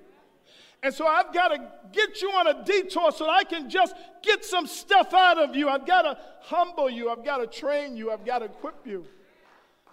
And 0.83 0.93
so 0.93 1.07
I've 1.07 1.33
got 1.33 1.47
to 1.47 1.71
get 1.93 2.21
you 2.21 2.29
on 2.31 2.47
a 2.47 2.63
detour 2.65 3.13
so 3.13 3.23
that 3.23 3.31
I 3.31 3.43
can 3.45 3.69
just 3.69 3.95
get 4.21 4.43
some 4.43 4.67
stuff 4.67 5.13
out 5.13 5.37
of 5.37 5.55
you. 5.55 5.69
I've 5.69 5.87
got 5.87 6.01
to 6.01 6.17
humble 6.41 6.89
you. 6.89 7.09
I've 7.09 7.23
got 7.23 7.37
to 7.37 7.47
train 7.47 7.95
you. 7.95 8.11
I've 8.11 8.25
got 8.25 8.39
to 8.39 8.45
equip 8.45 8.85
you. 8.85 9.05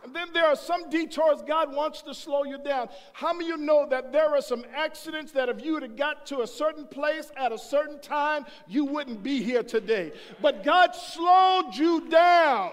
And 0.03 0.16
then 0.16 0.28
there 0.32 0.47
are 0.47 0.57
some 0.57 0.91
detours 0.91 1.43
God 1.47 1.74
wants 1.74 2.03
to 2.03 2.14
slow 2.14 2.45
you 2.45 2.59
down. 2.59 2.88
How 3.12 3.32
many 3.32 3.51
of 3.51 3.61
you 3.61 3.66
know 3.66 3.86
that 3.88 4.12
there 4.12 4.30
are 4.30 4.41
some 4.41 4.64
accidents 4.74 5.30
that 5.32 5.49
if 5.49 5.64
you 5.64 5.78
had 5.78 5.97
got 5.97 6.26
to 6.26 6.41
a 6.41 6.47
certain 6.47 6.86
place 6.86 7.30
at 7.36 7.53
a 7.53 7.59
certain 7.59 8.01
time, 8.01 8.47
you 8.66 8.84
wouldn't 8.84 9.22
be 9.22 9.43
here 9.43 9.62
today? 9.62 10.12
But 10.41 10.64
God 10.64 10.95
slowed 10.95 11.74
you 11.74 12.09
down. 12.09 12.72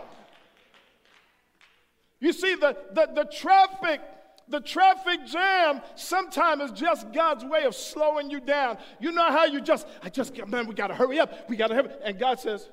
You 2.20 2.34
see, 2.34 2.56
the, 2.56 2.76
the, 2.94 3.10
the 3.14 3.26
traffic 3.26 4.02
the 4.50 4.62
traffic 4.62 5.26
jam 5.26 5.82
sometimes 5.96 6.72
is 6.72 6.80
just 6.80 7.12
God's 7.12 7.44
way 7.44 7.64
of 7.64 7.76
slowing 7.76 8.30
you 8.30 8.40
down. 8.40 8.78
You 9.00 9.12
know 9.12 9.30
how 9.30 9.46
you 9.46 9.62
just, 9.62 9.88
I 10.02 10.10
just, 10.10 10.36
man, 10.48 10.68
we 10.68 10.74
got 10.74 10.88
to 10.88 10.96
hurry 10.96 11.20
up. 11.20 11.50
We 11.50 11.58
got 11.58 11.68
to 11.68 11.76
hurry. 11.76 11.90
And 12.04 12.18
God 12.18 12.40
says, 12.40 12.70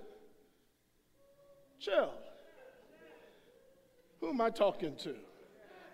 chill. 1.81 2.13
Who 4.21 4.31
am 4.31 4.41
I 4.41 4.51
talking 4.51 4.97
to? 4.99 5.15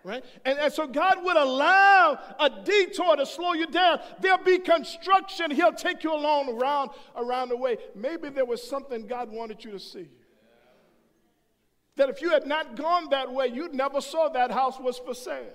Right? 0.02 0.24
And, 0.44 0.58
and 0.58 0.72
so 0.72 0.86
God 0.86 1.22
would 1.24 1.36
allow 1.36 2.18
a 2.38 2.50
detour 2.64 3.16
to 3.16 3.26
slow 3.26 3.52
you 3.52 3.66
down. 3.66 4.00
There'll 4.20 4.42
be 4.42 4.58
construction. 4.58 5.50
He'll 5.50 5.72
take 5.72 6.04
you 6.04 6.14
along 6.14 6.60
around, 6.60 6.90
around 7.16 7.50
the 7.50 7.56
way. 7.56 7.76
Maybe 7.94 8.28
there 8.28 8.46
was 8.46 8.62
something 8.62 9.06
God 9.06 9.30
wanted 9.30 9.64
you 9.64 9.72
to 9.72 9.78
see. 9.78 10.08
That 11.96 12.08
if 12.08 12.22
you 12.22 12.30
had 12.30 12.46
not 12.46 12.76
gone 12.76 13.10
that 13.10 13.30
way, 13.32 13.48
you'd 13.48 13.74
never 13.74 14.00
saw 14.00 14.28
that 14.30 14.50
house 14.50 14.78
was 14.78 14.98
for 14.98 15.14
sale. 15.14 15.52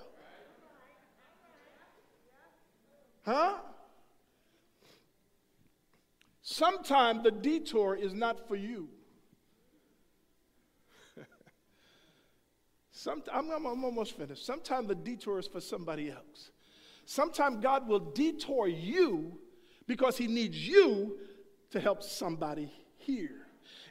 Huh? 3.26 3.56
Sometimes 6.44 7.24
the 7.24 7.32
detour 7.32 7.96
is 7.96 8.14
not 8.14 8.48
for 8.48 8.56
you. 8.56 8.88
I'm, 13.08 13.24
I'm, 13.34 13.66
I'm 13.66 13.84
almost 13.84 14.16
finished. 14.16 14.46
Sometimes 14.46 14.88
the 14.88 14.96
detour 14.96 15.40
is 15.40 15.48
for 15.48 15.60
somebody 15.60 16.12
else. 16.12 16.52
Sometimes 17.06 17.64
God 17.64 17.88
will 17.88 18.00
detour 18.00 18.68
you 18.68 19.40
because 19.88 20.18
He 20.18 20.28
needs 20.28 20.68
you 20.68 21.18
to 21.72 21.80
help 21.80 22.04
somebody 22.04 22.72
here. 22.98 23.48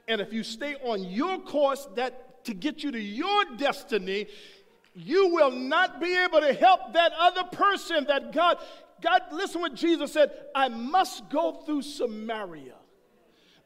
And 0.07 0.21
if 0.21 0.33
you 0.33 0.45
stay 0.45 0.77
on 0.77 1.03
your 1.03 1.39
course 1.41 1.89
that 1.97 2.45
to 2.45 2.55
get 2.55 2.85
you 2.85 2.93
to 2.93 3.01
your 3.01 3.45
destiny, 3.57 4.27
you 4.95 5.29
will 5.29 5.51
not 5.51 6.01
be 6.01 6.17
able 6.17 6.41
to 6.41 6.53
help 6.53 6.93
that 6.93 7.13
other 7.19 7.45
person 7.45 8.05
that 8.05 8.33
God 8.33 8.59
God, 9.05 9.21
listen 9.33 9.61
what 9.61 9.75
Jesus 9.75 10.13
said 10.13 10.33
I 10.55 10.69
must 10.69 11.29
go 11.29 11.53
through 11.67 11.83
Samaria. 11.83 12.75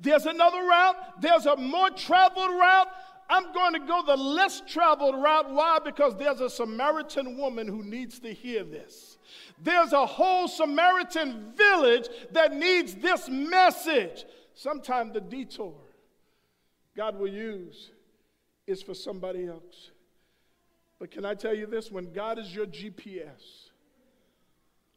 There's 0.01 0.27
another 0.27 0.59
route, 0.59 0.97
there's 1.21 1.47
a 1.47 1.57
more 1.57 1.91
traveled 1.91 2.51
route. 2.51 2.89
I'm 3.31 3.53
going 3.53 3.75
to 3.75 3.81
go 3.81 4.03
the 4.07 4.17
less 4.17 4.63
traveled 4.67 5.15
route. 5.15 5.51
Why? 5.51 5.79
Because 5.85 6.17
there's 6.17 6.41
a 6.41 6.49
Samaritan 6.49 7.37
woman 7.37 7.69
who 7.69 7.85
needs 7.85 8.19
to 8.21 8.33
hear 8.33 8.65
this. 8.65 9.19
There's 9.63 9.93
a 9.93 10.07
whole 10.07 10.49
Samaritan 10.49 11.53
village 11.55 12.09
that 12.33 12.55
needs 12.55 12.95
this 12.95 13.29
message. 13.29 14.25
Sometimes 14.55 15.13
the 15.13 15.21
detour 15.21 15.75
God 16.97 17.19
will 17.19 17.29
use 17.29 17.91
is 18.67 18.83
for 18.83 18.95
somebody 18.95 19.47
else. 19.47 19.91
But 20.99 21.11
can 21.11 21.25
I 21.25 21.35
tell 21.35 21.55
you 21.55 21.67
this? 21.67 21.93
When 21.93 22.13
God 22.13 22.39
is 22.39 22.53
your 22.53 22.67
GPS, 22.67 23.68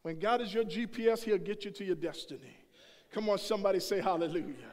when 0.03 0.19
God 0.19 0.41
is 0.41 0.53
your 0.53 0.63
GPS, 0.63 1.23
He'll 1.23 1.37
get 1.37 1.65
you 1.65 1.71
to 1.71 1.83
your 1.83 1.95
destiny. 1.95 2.57
Come 3.11 3.29
on, 3.29 3.37
somebody 3.37 3.79
say 3.79 4.01
hallelujah. 4.01 4.71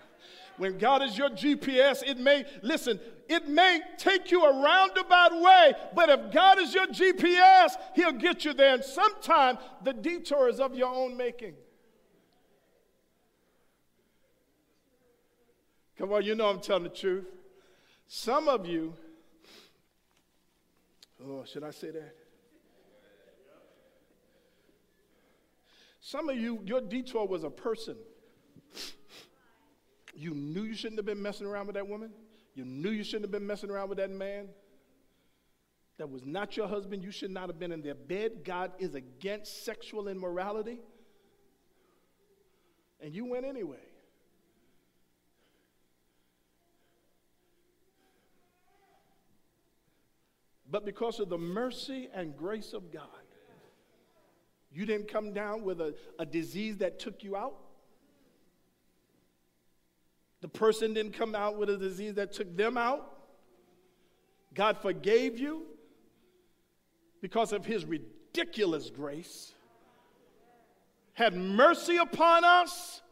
When 0.57 0.77
God 0.77 1.03
is 1.03 1.17
your 1.17 1.31
GPS, 1.31 2.03
it 2.05 2.19
may, 2.19 2.45
listen, 2.63 2.99
it 3.29 3.49
may 3.49 3.81
take 3.97 4.31
you 4.31 4.45
a 4.45 4.61
roundabout 4.61 5.41
way, 5.41 5.73
but 5.95 6.09
if 6.09 6.33
God 6.33 6.59
is 6.59 6.75
your 6.75 6.89
GPS, 6.89 7.77
He'll 7.95 8.13
get 8.13 8.45
you 8.45 8.53
there. 8.55 8.75
And 8.75 8.85
sometimes 8.85 9.59
the 9.85 9.93
detour 9.93 10.49
is 10.49 10.59
of 10.59 10.75
your 10.75 10.93
own 10.93 11.17
making. 11.17 11.55
Come 15.97 16.13
on, 16.13 16.25
you 16.25 16.35
know 16.35 16.49
I'm 16.49 16.61
telling 16.61 16.85
the 16.85 16.89
truth. 16.89 17.27
Some 18.09 18.49
of 18.49 18.67
you, 18.67 18.95
oh, 21.25 21.45
should 21.45 21.65
I 21.65 21.71
say 21.71 21.91
that? 21.91 22.15
Some 26.11 26.31
of 26.31 26.39
you, 26.39 26.61
your 26.65 26.81
detour 26.81 27.27
was 27.27 27.45
a 27.45 27.51
person. 27.51 27.95
You 30.15 30.33
knew 30.33 30.63
you 30.63 30.75
shouldn't 30.75 30.99
have 30.99 31.05
been 31.05 31.21
messing 31.21 31.47
around 31.47 31.67
with 31.67 31.75
that 31.75 31.87
woman. 31.87 32.13
You 32.55 32.65
knew 32.65 32.89
you 32.89 33.05
shouldn't 33.05 33.25
have 33.25 33.31
been 33.31 33.47
messing 33.47 33.69
around 33.69 33.91
with 33.91 33.99
that 33.99 34.11
man. 34.11 34.49
That 35.99 36.09
was 36.09 36.25
not 36.25 36.57
your 36.57 36.67
husband. 36.67 37.05
You 37.05 37.11
should 37.11 37.31
not 37.31 37.51
have 37.51 37.59
been 37.59 37.73
in 37.73 37.83
their 37.83 37.95
bed. 37.95 38.43
God 38.43 38.73
is 38.79 38.95
against 38.95 39.67
sexual 39.67 40.09
immorality. 40.09 40.81
And 43.03 43.15
you 43.15 43.27
went 43.27 43.45
anyway. 43.45 43.77
But 50.71 50.87
because 50.87 51.21
of 51.21 51.29
the 51.29 51.37
mercy 51.37 52.09
and 52.15 52.35
grace 52.35 52.73
of 52.73 52.91
God, 52.91 53.18
you 54.79 54.87
didn't 54.87 55.09
come 55.09 55.33
down 55.33 55.65
with 55.65 55.81
a, 55.81 55.93
a 56.21 56.25
disease 56.25 56.77
that 56.77 57.01
took 57.01 57.25
you 57.25 57.35
out. 57.35 57.57
The 60.41 60.47
person 60.47 60.95
didn't 60.95 61.15
come 61.15 61.35
out 61.35 61.59
with 61.59 61.69
a 61.69 61.77
disease 61.77 62.15
that 62.15 62.33
took 62.33 62.57
them 62.57 62.79
out. 62.79 63.13
God 64.55 64.79
forgave 64.79 65.37
you 65.37 65.63
because 67.21 67.53
of 67.53 67.67
his 67.67 67.85
ridiculous 67.85 68.89
grace, 68.89 69.53
had 71.15 71.35
mercy 71.35 71.97
upon 71.97 72.45
us, 72.45 73.03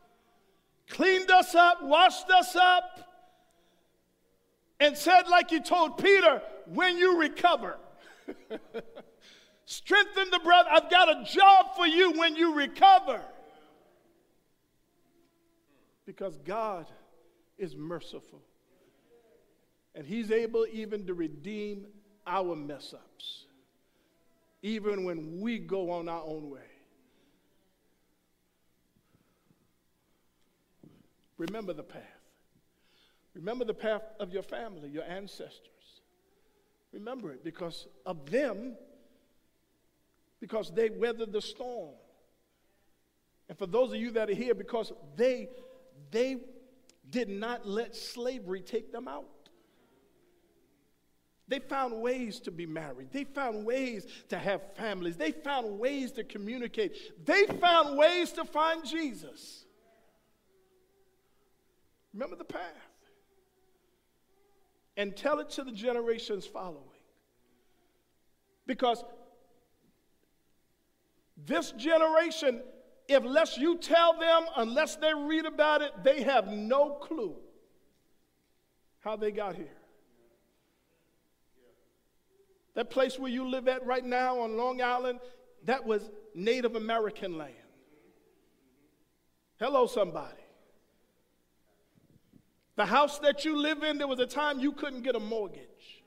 cleaned 0.89 1.33
us 1.33 1.53
up, 1.57 1.83
washed 1.83 2.31
us 2.31 2.55
up, 2.55 3.25
and 4.79 4.97
said, 4.97 5.23
like 5.29 5.51
you 5.51 5.61
told 5.61 5.99
Peter, 5.99 6.41
when 6.67 6.97
you 6.97 7.19
recover. 7.19 7.77
Strengthen 9.67 10.31
the 10.31 10.39
brother. 10.39 10.69
I've 10.73 10.89
got 10.89 11.09
a 11.09 11.25
job 11.25 11.75
for 11.77 11.87
you 11.87 12.13
when 12.13 12.37
you 12.37 12.55
recover. 12.55 13.21
Because 16.07 16.39
God 16.39 16.87
is 17.59 17.75
merciful. 17.75 18.41
And 19.97 20.07
He's 20.07 20.31
able 20.31 20.67
even 20.73 21.05
to 21.07 21.15
redeem 21.15 21.87
our 22.29 22.55
mess 22.55 22.95
ups, 22.95 23.47
even 24.63 25.05
when 25.05 25.41
we 25.41 25.59
go 25.59 25.91
on 25.91 26.09
our 26.09 26.23
own 26.23 26.49
way. 26.51 26.61
Remember 31.39 31.73
the 31.73 31.83
path. 31.83 32.03
Remember 33.35 33.65
the 33.65 33.75
path 33.75 34.03
of 34.21 34.33
your 34.33 34.43
family, 34.43 34.89
your 34.89 35.05
ancestors. 35.05 36.01
Remember 36.93 37.33
it 37.33 37.43
because 37.45 37.89
of 38.07 38.31
them 38.31 38.77
because 40.41 40.71
they 40.71 40.91
weathered 40.91 41.33
the 41.33 41.41
storm. 41.41 41.95
And 43.49 43.57
for 43.57 43.67
those 43.67 43.91
of 43.93 43.97
you 43.97 44.11
that 44.13 44.29
are 44.29 44.35
here, 44.35 44.55
because 44.55 44.93
they, 45.17 45.49
they 46.11 46.39
did 47.11 47.29
not 47.29 47.67
let 47.67 47.95
slavery 47.95 48.61
take 48.61 48.93
them 48.93 49.09
out. 49.09 49.25
They 51.49 51.61
found 51.61 52.01
ways 52.03 52.41
to 52.41 52.51
be 52.51 52.67
married. 52.67 53.13
They 53.13 53.23
found 53.23 53.65
ways 53.65 54.07
to 54.31 54.39
have 54.39 54.75
families. 54.75 55.17
They 55.17 55.31
found 55.31 55.79
ways 55.79 56.11
to 56.13 56.25
communicate. 56.25 57.25
They 57.25 57.47
found 57.47 57.97
ways 57.97 58.33
to 58.33 58.45
find 58.45 58.85
Jesus. 58.85 59.65
Remember 62.13 62.35
the 62.35 62.45
path. 62.45 62.63
And 64.97 65.15
tell 65.15 65.39
it 65.39 65.51
to 65.51 65.63
the 65.63 65.71
generations 65.71 66.47
following. 66.47 66.83
Because 68.67 69.05
this 71.45 71.73
generation, 71.73 72.63
unless 73.09 73.59
you 73.59 73.79
tell 73.79 74.19
them, 74.19 74.45
unless 74.57 74.97
they 74.97 75.13
read 75.15 75.45
about 75.45 75.83
it, 75.83 75.93
they 76.03 76.23
have 76.23 76.49
no 76.49 76.91
clue 76.91 77.37
how 79.01 79.17
they 79.17 79.31
got 79.31 79.55
here. 79.55 79.77
That 82.75 82.91
place 82.91 83.19
where 83.19 83.31
you 83.31 83.49
live 83.49 83.69
at 83.69 83.87
right 83.87 84.05
now 84.05 84.41
on 84.41 84.57
Long 84.57 84.83
Island, 84.83 85.21
that 85.65 85.87
was 85.87 86.11
Native 86.35 86.75
American 86.75 87.39
land. 87.39 87.55
Hello, 89.59 89.87
somebody. 89.87 90.35
The 92.77 92.85
house 92.85 93.19
that 93.21 93.45
you 93.47 93.57
live 93.57 93.83
in, 93.83 93.97
there 93.97 94.07
was 94.07 94.19
a 94.19 94.27
time 94.27 94.61
you 94.61 94.73
couldn't 94.73 95.03
get 95.03 95.17
a 95.17 95.21
mortgage. 95.21 96.05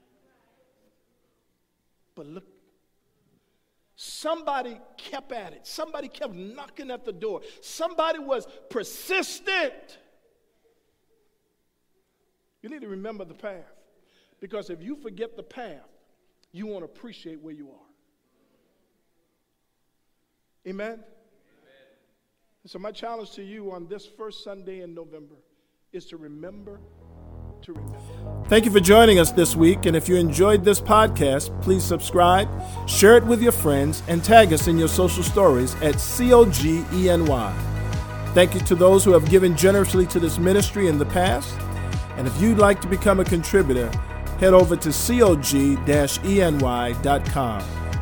But 2.13 2.27
look, 2.27 2.45
somebody 4.01 4.79
kept 4.95 5.33
at 5.33 5.51
it. 5.51 5.67
Somebody 5.67 6.07
kept 6.07 6.33
knocking 6.33 6.89
at 6.89 7.03
the 7.03 7.11
door. 7.11 7.41
Somebody 7.59 8.19
was 8.19 8.47
persistent. 8.69 9.97
You 12.61 12.69
need 12.69 12.79
to 12.79 12.87
remember 12.87 13.25
the 13.25 13.33
path. 13.33 13.75
Because 14.39 14.69
if 14.69 14.81
you 14.81 14.95
forget 14.95 15.35
the 15.35 15.43
path, 15.43 15.83
you 16.53 16.65
won't 16.65 16.85
appreciate 16.85 17.41
where 17.41 17.53
you 17.53 17.67
are. 17.67 17.89
Amen? 20.65 20.93
Amen? 20.93 21.03
so, 22.67 22.79
my 22.79 22.93
challenge 22.93 23.31
to 23.31 23.43
you 23.43 23.69
on 23.69 23.85
this 23.85 24.05
first 24.05 24.45
Sunday 24.45 24.79
in 24.79 24.93
November 24.93 25.35
is 25.91 26.05
to 26.05 26.15
remember 26.15 26.79
to 27.63 27.73
remember. 27.73 27.97
Thank 28.47 28.65
you 28.65 28.71
for 28.71 28.79
joining 28.79 29.19
us 29.19 29.31
this 29.31 29.55
week. 29.55 29.85
And 29.85 29.95
if 29.95 30.09
you 30.09 30.15
enjoyed 30.15 30.65
this 30.65 30.81
podcast, 30.81 31.61
please 31.61 31.83
subscribe, 31.83 32.49
share 32.87 33.17
it 33.17 33.23
with 33.25 33.41
your 33.41 33.51
friends, 33.51 34.01
and 34.07 34.23
tag 34.23 34.51
us 34.53 34.67
in 34.67 34.77
your 34.77 34.87
social 34.87 35.23
stories 35.23 35.75
at 35.75 35.95
COGENY. 35.95 37.53
Thank 38.33 38.53
you 38.53 38.59
to 38.61 38.75
those 38.75 39.03
who 39.03 39.11
have 39.11 39.29
given 39.29 39.55
generously 39.55 40.05
to 40.07 40.19
this 40.19 40.37
ministry 40.37 40.87
in 40.87 40.97
the 40.97 41.05
past. 41.05 41.55
And 42.17 42.27
if 42.27 42.41
you'd 42.41 42.57
like 42.57 42.81
to 42.81 42.87
become 42.87 43.19
a 43.19 43.25
contributor, 43.25 43.89
head 44.39 44.53
over 44.53 44.75
to 44.75 44.89
cog-eny.com. 44.89 46.03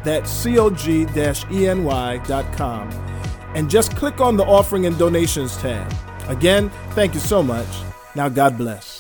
That's 0.04 0.44
cog-eny.com. 0.44 1.14
And 3.56 3.70
just 3.70 3.96
click 3.96 4.20
on 4.22 4.38
the 4.38 4.46
offering 4.46 4.86
and 4.86 4.98
donations 4.98 5.58
tab. 5.58 5.94
Again, 6.28 6.70
thank 6.92 7.14
you 7.14 7.20
so 7.20 7.42
much. 7.42 7.68
Now, 8.16 8.30
God 8.30 8.58
bless. 8.58 8.97